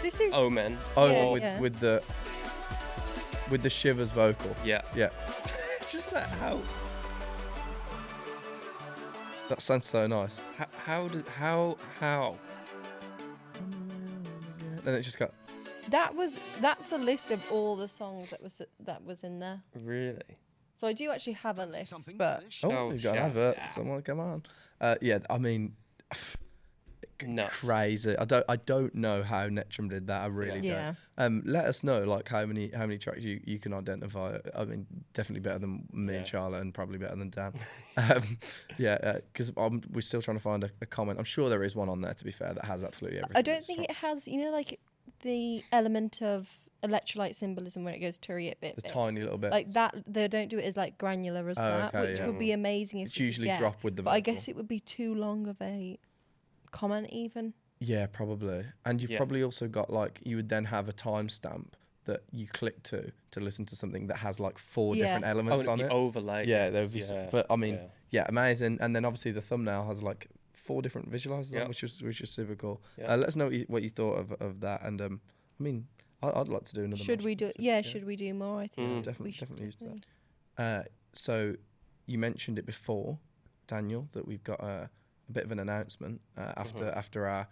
[0.00, 0.32] This is.
[0.32, 0.78] Omen.
[0.96, 1.60] Omen Yeah, with yeah.
[1.60, 2.02] with the
[3.50, 4.56] with the Shivers vocal.
[4.64, 4.80] Yeah.
[4.94, 5.10] Yeah,
[5.90, 6.58] Just that how
[9.50, 10.40] that sounds so nice.
[10.56, 12.36] how, how does how how
[14.86, 15.32] And it just got
[15.90, 16.38] That was.
[16.60, 19.60] That's a list of all the songs that was that was in there.
[19.74, 20.22] really?
[20.78, 23.56] So I do actually have a list, but oh, Oh, we've got an advert.
[23.56, 23.66] Yeah.
[23.68, 24.42] Someone come on.
[24.80, 25.74] Uh, yeah, I mean,
[27.24, 27.60] Nuts.
[27.60, 28.16] crazy.
[28.16, 30.22] I don't I don't know how Netrum did that.
[30.22, 30.94] I really yeah.
[31.16, 31.26] don't.
[31.26, 34.38] Um, let us know like how many how many tracks you, you can identify.
[34.54, 36.18] I mean, definitely better than me Yeah.
[36.18, 37.52] and Charlotte, and probably better than Dan.
[37.96, 38.38] um,
[38.78, 41.18] yeah, because um, we're still trying to find a, a comment.
[41.18, 42.14] I'm sure there is one on there.
[42.14, 43.36] To be fair, that has absolutely everything.
[43.36, 44.28] I don't think top- it has.
[44.28, 44.78] You know, like
[45.22, 46.48] the element of
[46.82, 48.76] Electro-Light symbolism when it goes to a bit.
[48.76, 48.90] the bit.
[48.90, 49.50] tiny little bit.
[49.50, 52.26] Like that, they don't do it as like granular as Oh, that, okay, which yeah.
[52.26, 54.02] would be amazing if It's usually get, drop with the.
[54.02, 55.98] But I guess it would be too long of a
[56.76, 57.54] comment, even.
[57.80, 58.64] Yeah, probably.
[58.84, 59.18] And you've Yeah.
[59.18, 61.66] probably also got like you would then have a timestamp
[62.04, 65.04] that you click to to listen to something that has like four Yeah.
[65.04, 65.92] different Oh, elements on the it.
[65.92, 66.46] overlay.
[66.46, 67.00] yeah, there would be.
[67.00, 67.86] yeah, But I mean, yeah.
[68.10, 68.26] yeah.
[68.28, 68.78] amazing.
[68.80, 72.30] And then obviously the thumbnail has like four different visualizers, on, which is which is
[72.30, 72.80] super cool.
[72.98, 73.12] Yeah.
[73.12, 74.82] Uh, let us know what you, what you thought of, of that.
[74.84, 75.20] And um,
[75.58, 75.86] I mean,
[76.22, 77.02] I, I'd like to do another.
[77.02, 77.46] Should we do?
[77.46, 78.60] episode, Yeah, should we do more?
[78.60, 79.02] I think Mm.
[79.02, 80.00] Definitely- should definitely used to do.
[80.56, 81.54] Uh, so
[82.06, 83.18] you mentioned it before,
[83.66, 84.88] Daniel, that we've got a,
[85.28, 86.96] a bit of an announcement uh, after Mhm.
[86.96, 87.48] after our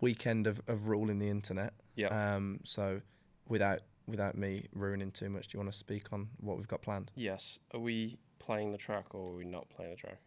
[0.00, 1.72] weekend of, of ruling the internet.
[1.94, 2.08] Yeah.
[2.36, 3.00] Um, so
[3.48, 6.82] without without me ruining too much, do you want to speak on what we've got
[6.82, 7.10] planned?
[7.16, 7.58] Yes.
[7.72, 10.18] Are we playing the track or are we not playing the track?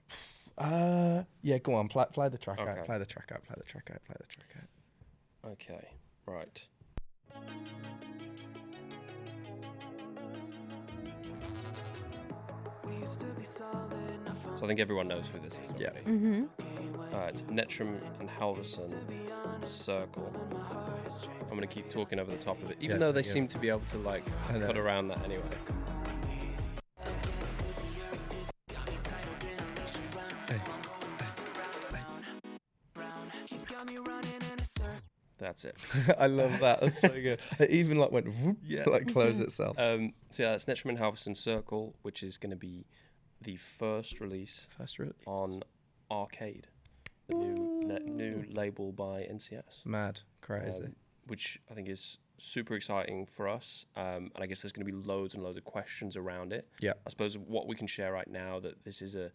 [0.58, 2.72] Uh, yeah, go on, play, play the track Okay.
[2.80, 5.52] out, play the track out, play the track out, play the track out.
[5.52, 5.88] Okay.
[6.26, 6.68] Right.
[14.56, 15.80] So I think everyone knows who this is.
[15.80, 15.90] Yeah.
[16.06, 16.44] Mm-hmm.
[17.14, 18.94] Uh, it's Netrum and Halvorsen
[19.64, 20.32] Circle.
[21.42, 23.32] I'm gonna keep talking over the top of it, even Yeah, though they yeah.
[23.32, 25.42] seem to be able to like I cut around that anyway.
[35.64, 36.16] That's it.
[36.20, 36.82] I love that.
[36.82, 37.40] That's so good.
[37.60, 38.84] It even like went whoop, Yeah.
[38.88, 39.78] like closed itself.
[39.80, 42.86] Um, so yeah, that's Netrum and Halvorsen Circle, which is going to be
[43.42, 45.16] the first release First release.
[45.26, 45.64] on
[46.12, 46.68] Arcade,
[47.28, 49.86] the new ne- new label by NCS.
[49.86, 50.84] Mad, crazy.
[50.84, 50.96] um,
[51.28, 53.86] which I think is super exciting for us.
[53.96, 56.68] Um, and I guess there's going to be loads and loads of questions around it.
[56.80, 56.94] Yeah.
[57.06, 59.32] I suppose what we can share right now that this is a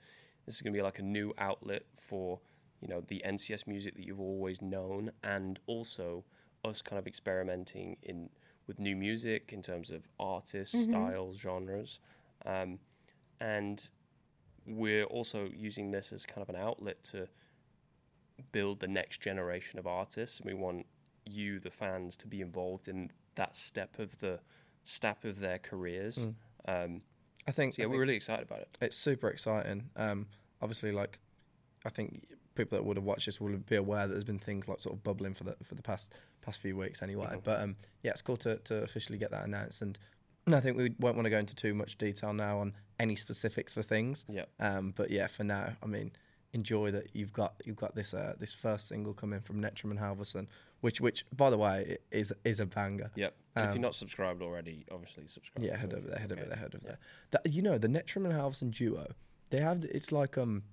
[0.47, 2.41] this is going to be like a new outlet for
[2.85, 6.25] you know the NCS music that you've always known, and also
[6.65, 8.29] us kind of experimenting in
[8.67, 11.99] with new music in terms of artists, styles, genres,
[12.45, 12.79] um,
[13.41, 13.91] and
[14.67, 17.27] we're also using this as kind of an outlet to
[18.53, 20.41] build the next generation of artists.
[20.41, 20.87] And we want
[21.27, 24.41] you, the fans, to be involved in that step of the
[24.83, 26.19] step of their careers.
[26.19, 26.35] Mm.
[26.67, 27.03] Um,
[27.47, 28.69] I think so yeah, I we're think really excited about it.
[28.81, 29.91] it's super exciting.
[29.97, 30.27] Um,
[30.63, 31.19] obviously, like
[31.85, 34.69] I think people that would have watched this will be aware that there's been things
[34.69, 37.27] like sort of bubbling for the for the past past few weeks anyway.
[37.35, 37.45] Mhm.
[37.45, 39.99] But um, yeah, it's cool to, to officially get that announced, and
[40.47, 43.75] I think we won't want to go into too much detail now on any specifics
[43.75, 44.25] for things.
[44.29, 44.45] Yeah.
[44.61, 46.13] Um, but yeah, for now, I mean,
[46.53, 49.99] enjoy that you've got you've got this uh, this first single coming from Netrum and
[49.99, 50.47] Halvorsen,
[50.81, 53.11] which which by the way is is a banger.
[53.17, 53.35] Yep.
[53.57, 55.65] And if Um, you're not subscribed already, obviously subscribe.
[55.65, 56.91] Yeah, head over there, head over there, head over Yeah.
[56.91, 56.99] there.
[57.31, 59.13] That you know, the Netrum and Halvorsen duo,
[59.51, 60.65] they have it's like um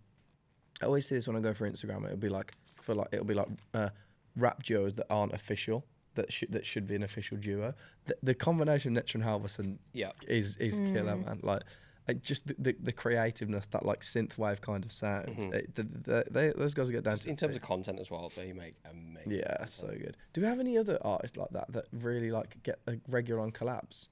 [0.82, 3.26] I always see this when I go for Instagram, it'll be like for like it'll
[3.26, 3.90] be like uh
[4.36, 5.86] rap duos that aren't official.
[6.16, 7.74] That should that should be an official duo.
[8.06, 10.12] The, the combination of Netrum and Halvorsen Yeah.
[10.28, 11.26] is is killer, Mm.
[11.26, 11.40] man.
[11.44, 11.62] Like
[12.10, 15.28] I just the, the, the creativeness, that like synth wave kind of sound.
[15.28, 15.54] Mhm.
[15.54, 18.10] it- the, the, they, those guys get down Just to in terms of content as
[18.10, 19.32] well, they make amazing.
[19.32, 19.70] yeah, content.
[19.70, 20.18] so good.
[20.34, 23.52] Do we have any other artists like that that really like get a regular on
[23.52, 24.08] collabs?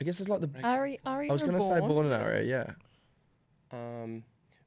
[0.00, 0.50] I guess it's like the.
[0.62, 2.74] Ari, Ari I was going to say Born and Area, yeah.
[3.72, 4.22] Um,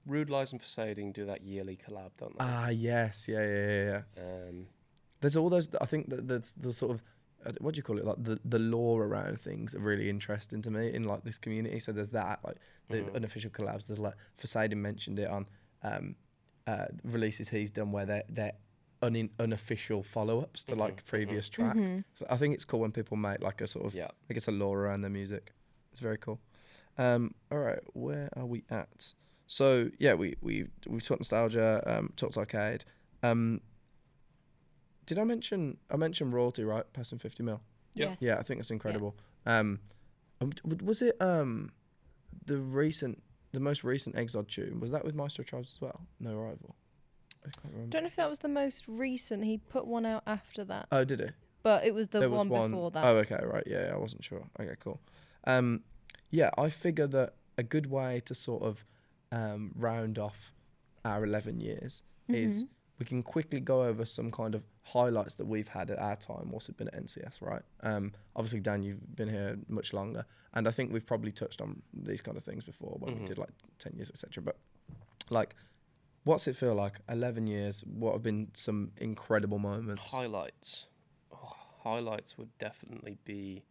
[0.08, 2.46] RudeLies and Facading do that yearly collab, don't they?
[2.46, 4.24] Ah, yes, yeah, yeah, yeah, yeah.
[4.50, 4.67] um,
[5.22, 5.70] There's all those.
[5.82, 7.04] I think that the the sort of
[7.46, 8.06] uh, what do you call it?
[8.06, 11.80] Like the the law around things are really interesting to me in like this community.
[11.80, 12.58] So there's that like
[12.89, 13.15] the Mhm.
[13.15, 13.88] unofficial collabs.
[13.88, 15.48] There's like Facading mentioned it on
[15.84, 16.15] um,
[16.65, 18.54] uh, releases he's done where they're they're
[19.02, 21.06] un- unofficial follow ups to like mhm.
[21.06, 21.78] previous tracks.
[21.80, 22.04] Mhm.
[22.15, 24.08] So I think it's cool when people make like a sort of yeah.
[24.30, 25.54] I guess a law around their music.
[25.91, 26.39] It's very cool.
[26.98, 29.13] Um, all right, where are we at?
[29.47, 32.83] So yeah, we we we talked nostalgia, um, talked arcade.
[33.23, 33.62] Um,
[35.05, 36.86] did I mention I mentioned royalty right?
[36.93, 37.62] Passing fifty mil.
[37.93, 38.10] Yeah.
[38.10, 38.17] Yes.
[38.19, 39.15] Yeah, I think that's incredible.
[39.45, 39.79] Um,
[40.41, 40.51] um,
[40.83, 41.71] was it um,
[42.45, 44.79] the recent, the most recent Egzod tune?
[44.79, 46.01] Was that with Maestro Chives as well?
[46.19, 46.75] No rival.
[47.43, 47.89] I can't remember.
[47.91, 49.45] Don't know if that was the most recent.
[49.45, 51.33] He put one out after that, Oh, did it?
[51.63, 53.05] but it was the there one, was one before that.
[53.05, 53.63] Oh, okay, right.
[53.65, 54.43] Yeah, I wasn't sure.
[54.60, 54.99] Okay, cool.
[55.45, 55.83] Um,
[56.29, 58.86] yeah, I figure that a good way to sort of
[59.31, 60.53] um, round off
[61.05, 62.69] our 11 years is Mhm.
[62.99, 66.49] we can quickly go over some kind of highlights that we've had at our time
[66.51, 67.61] whilst we've been at NCS, right?
[67.81, 71.81] Um, obviously, Dan, you've been here much longer, and I think we've probably touched on
[71.93, 73.25] these kind of things before when we Mhm.
[73.27, 74.41] did like 10 years, etc.
[74.43, 74.57] But
[75.29, 75.55] like,
[76.23, 76.99] what's it feel like?
[77.07, 80.01] 11 years, what have been some incredible moments?
[80.01, 80.87] Highlights.
[81.31, 83.63] Oh, highlights would definitely be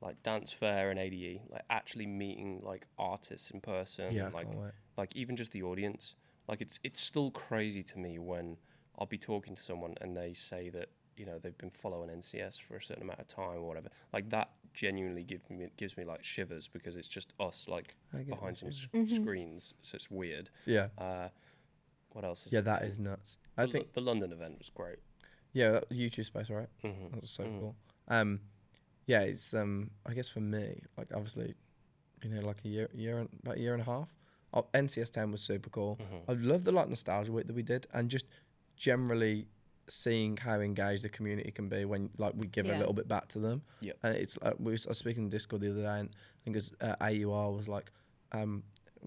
[0.00, 4.72] like Dancefair and ADE, like actually meeting like artists in person, yeah, like can't wait.
[5.00, 6.14] Like even just the audience.
[6.48, 8.56] Like it's it's still crazy to me when
[8.98, 12.60] I'll be talking to someone and they say that you know they've been following NCS
[12.60, 13.88] for a certain amount of time or whatever.
[14.12, 17.96] Like that genuinely gives me gives me like shivers because it's just us like
[18.28, 18.74] behind some yeah.
[18.74, 19.16] s- Mhm.
[19.22, 20.50] screens, so it's weird.
[20.66, 20.88] Yeah.
[20.98, 21.28] Uh,
[22.12, 22.46] what else?
[22.46, 23.38] Is Yeah, that is nuts.
[23.56, 24.98] I the, think the London event was great.
[25.52, 26.68] yeah, that YouTube space, right?
[26.84, 27.10] Mm-hmm.
[27.12, 27.58] That was so Mm.
[27.60, 27.74] cool.
[28.08, 28.40] Um,
[29.06, 31.54] yeah, it's um, I guess for me, like obviously,
[32.22, 34.08] you know, like a year, year and about a year and a half.
[34.52, 35.98] Oh, NCS ten was super cool.
[36.02, 36.30] Mm-hmm.
[36.30, 38.26] I love the like nostalgia week that we did, and just
[38.76, 39.46] generally
[39.88, 43.26] seeing how engaged the community can be when like we give a little bit back
[43.28, 43.62] to them.
[43.80, 46.08] Yeah, And it's like we was, I was speaking in Discord the other day, and
[46.10, 47.90] I think it was uh, AUR was like,
[48.32, 48.62] um,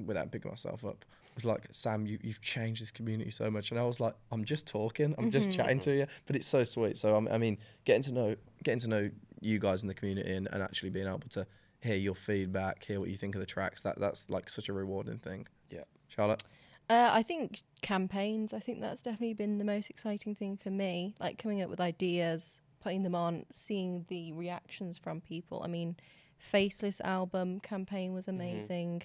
[0.05, 3.79] without picking myself up, was like, Sam, you you've changed this community so much, and
[3.79, 5.53] I was like, I'm just talking, I'm just Mhm.
[5.53, 6.97] chatting to you, but it's so sweet.
[6.97, 9.09] So um, I mean, getting to know getting to know
[9.41, 11.45] you guys in the community and, and actually being able to
[11.83, 14.73] hear your feedback, hear what you think of the tracks, that that's like such a
[14.73, 15.47] rewarding thing.
[15.69, 15.83] Yeah.
[16.07, 16.43] Charlotte.
[16.89, 18.53] Uh, I think campaigns.
[18.53, 21.15] I think that's definitely been the most exciting thing for me.
[21.19, 25.61] Like coming up with ideas, putting them on, seeing the reactions from people.
[25.63, 25.95] I mean,
[26.43, 29.03] Faceless album campaign was amazing.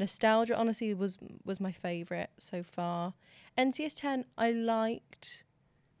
[0.00, 3.14] Nostalgia, honestly, was was my favorite so far.
[3.56, 5.44] NCS 10 I liked,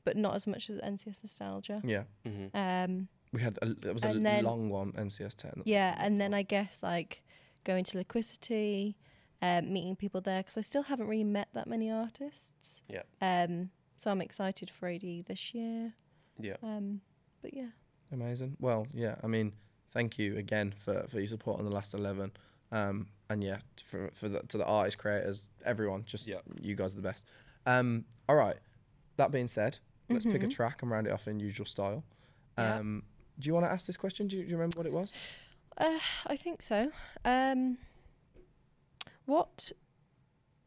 [0.04, 1.80] but not as much as NCS Nostalgia.
[1.84, 2.02] Yeah.
[2.26, 2.56] Mm-hmm.
[2.56, 5.62] Um, We had a, it was a then- long one, NCS ten.
[5.64, 7.22] yeah, and then I guess like
[7.64, 8.94] going to Liquicity,
[9.42, 12.82] um, meeting people there because I still haven't really met that many artists.
[12.88, 13.02] Yeah.
[13.22, 15.92] Um, so I'm excited for AD this year.
[16.40, 16.56] Yeah.
[16.62, 17.02] Um,
[17.42, 17.68] but yeah.
[18.12, 18.56] Amazing.
[18.58, 19.14] Well, yeah.
[19.22, 19.52] I mean,
[19.90, 22.32] thank you again for, for your support on the last eleven.
[22.72, 26.04] Um, and yeah, for for the, to the artists, creators, everyone.
[26.04, 26.40] Just Yeah.
[26.60, 27.24] you guys are the best.
[27.66, 28.56] Um, all right.
[29.18, 29.78] That being said,
[30.08, 30.50] let's pick a Mhm.
[30.50, 32.02] track and round it off in usual style.
[32.58, 32.78] Yeah.
[32.78, 33.04] Um,
[33.38, 34.26] do you want to ask this question?
[34.28, 35.12] Do you, do you remember what it was?
[35.78, 36.90] Uh, I think so.
[37.24, 37.78] Um,
[39.26, 39.72] what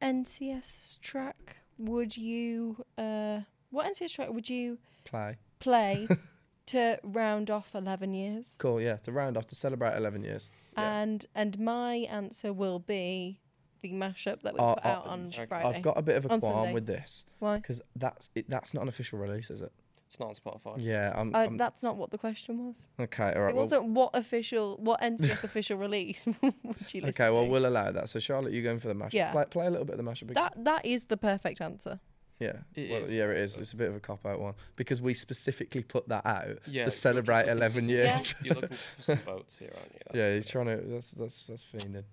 [0.02, 2.84] NCS track would you?
[2.98, 5.38] Uh, what NCS track would you Play.
[5.60, 6.08] play
[6.68, 8.56] to round off eleven years?
[8.60, 8.82] Cool.
[8.82, 8.98] Yeah.
[8.98, 10.50] To round off to celebrate eleven years.
[10.78, 11.02] Yeah.
[11.02, 13.40] And and my answer will be
[13.82, 15.46] the mashup that we Oh, put oh, out on okay.
[15.46, 15.70] Friday.
[15.70, 16.74] I've got a bit of a On qualm Sunday.
[16.74, 17.58] with this Why?
[17.58, 19.72] because that's it, that's not an official release, is it?
[20.14, 20.76] It's not on Spotify.
[20.78, 21.12] Yeah.
[21.16, 22.88] I'm, Uh, I'm- that's not what the question was.
[23.00, 23.34] okay.
[23.36, 23.50] All right.
[23.50, 26.54] it well- wasn't what official, what NCS official release would
[26.94, 27.50] you listen Okay, well to?
[27.50, 28.10] we'll allow that.
[28.10, 29.14] So Charlotte, you going for the mashup?
[29.14, 29.32] Yeah.
[29.32, 30.30] Play, play a little bit of the mashup.
[30.30, 30.36] again.
[30.36, 32.00] that that is the perfect answer.
[32.40, 33.12] yeah, It well, is.
[33.12, 33.58] yeah, it is.
[33.58, 36.54] It's a bit of a cop out one because we specifically put that out Yeah,
[36.54, 38.36] to you're just celebrate looking for 11 some- years.
[38.44, 40.00] You're looking for some votes here, aren't you?
[40.06, 40.76] That's yeah, he's trying to.
[40.76, 41.96] That's that's that's fiending.
[41.98, 42.06] is.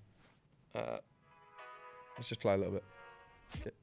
[0.75, 0.99] Uh,
[2.17, 2.73] Let's just play a little
[3.63, 3.75] bit.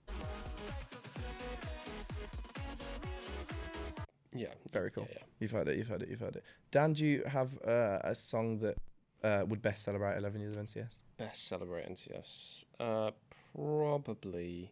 [4.38, 4.54] Yeah.
[4.72, 5.08] Very cool.
[5.10, 5.24] Yeah, yeah.
[5.40, 5.78] You've heard it.
[5.78, 6.10] You've heard it.
[6.10, 6.44] You've heard it.
[6.72, 8.78] Dan, do you have uh, a song that
[9.24, 11.02] uh, would best celebrate 11 years of NCS?
[11.18, 12.66] Best celebrate NCS.
[12.80, 13.12] Uh,
[13.56, 14.72] probably.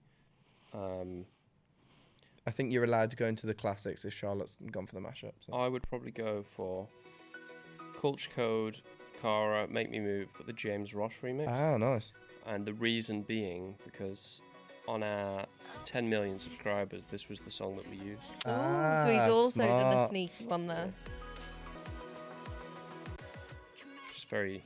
[0.74, 1.26] Um,
[2.48, 5.34] I think you're allowed to go into the classics if Charlotte's gone for the mashup.
[5.40, 5.54] So.
[5.54, 6.88] I would probably go for
[8.00, 8.82] Culture Code,
[9.22, 11.48] Karra, Make Me Move, but the James Ross remix.
[11.48, 12.12] Ah, nice.
[12.46, 14.42] and the reason being because
[14.88, 15.46] on our
[15.86, 18.22] 10 million subscribers, this was the song that we used.
[18.46, 20.10] Ah, so he's also done a smart.
[20.10, 20.94] sneaky one there.
[24.14, 24.64] Just very.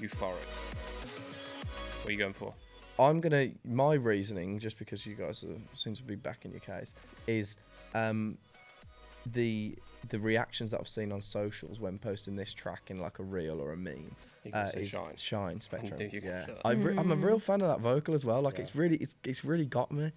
[0.00, 0.36] Euphoric.
[2.02, 2.54] What are you going for?
[2.98, 3.48] I'm gonna.
[3.64, 6.94] My reasoning, just because you guys are, seem to be back in your case,
[7.26, 7.56] is
[7.94, 8.38] um,
[9.26, 9.76] the
[10.08, 13.60] the reactions that I've seen on socials when posting this track in like a reel
[13.60, 14.14] or a meme.
[14.54, 15.16] Uh, is Shine.
[15.16, 15.98] Shine Spektrem.
[15.98, 16.54] knew you were gonna Yeah.
[16.64, 18.40] I re- I'm a real fan of that vocal as well.
[18.42, 18.62] Like Yeah.
[18.62, 20.12] it's really, it's it's really got me.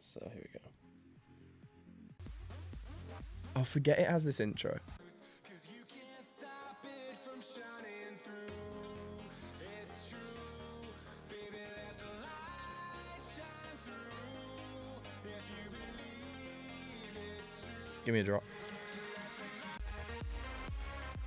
[0.00, 0.64] So here we go.
[3.60, 4.78] I forget it has this intro.
[18.04, 18.42] Give me a drop.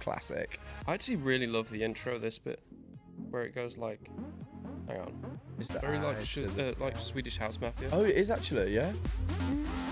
[0.02, 0.60] Classic.
[0.88, 2.60] I actually really love the intro of this bit,
[3.30, 4.10] where it goes like,
[4.88, 5.14] hang on,
[5.60, 6.96] is that very like sh- uh, like.
[6.98, 7.90] Swedish House Mafia.
[7.94, 8.92] Oh, it is actually, yeah.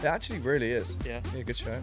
[0.01, 0.97] It actually really is.
[1.05, 1.21] Yeah.
[1.35, 1.79] Yeah, good show.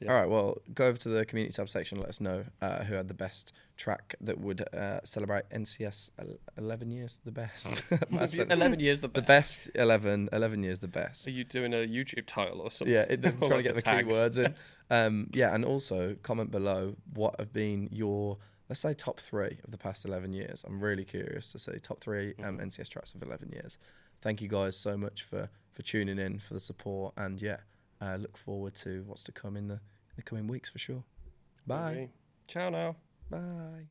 [0.00, 0.12] Yeah.
[0.12, 1.98] All right, well, go over to the community tab section.
[1.98, 6.10] Let us know uh, who had the best track that would uh, celebrate NCS
[6.56, 7.82] 11 years, the best.
[8.10, 9.14] 11 years the best.
[9.14, 9.64] the best.
[9.66, 11.26] best 11, 11 years, the best.
[11.26, 12.94] Are you doing a YouTube title or something?
[12.94, 14.54] Yeah, it, trying to get the, the keywords in.
[14.90, 18.38] Um, yeah, and also comment below what have been your,
[18.70, 20.64] let's say, top three of the past 11 years.
[20.66, 22.68] I'm really curious to see top 3 um, Mhm.
[22.68, 23.76] NCS tracks of 11 years.
[24.22, 27.58] Thank you guys so much for for tuning in, for the support, and yeah,
[28.00, 31.04] uh, look forward to what's to come in the, in the coming weeks for sure.
[31.66, 32.08] Bye.
[32.46, 32.96] Ciao now.
[33.30, 33.88] Bye.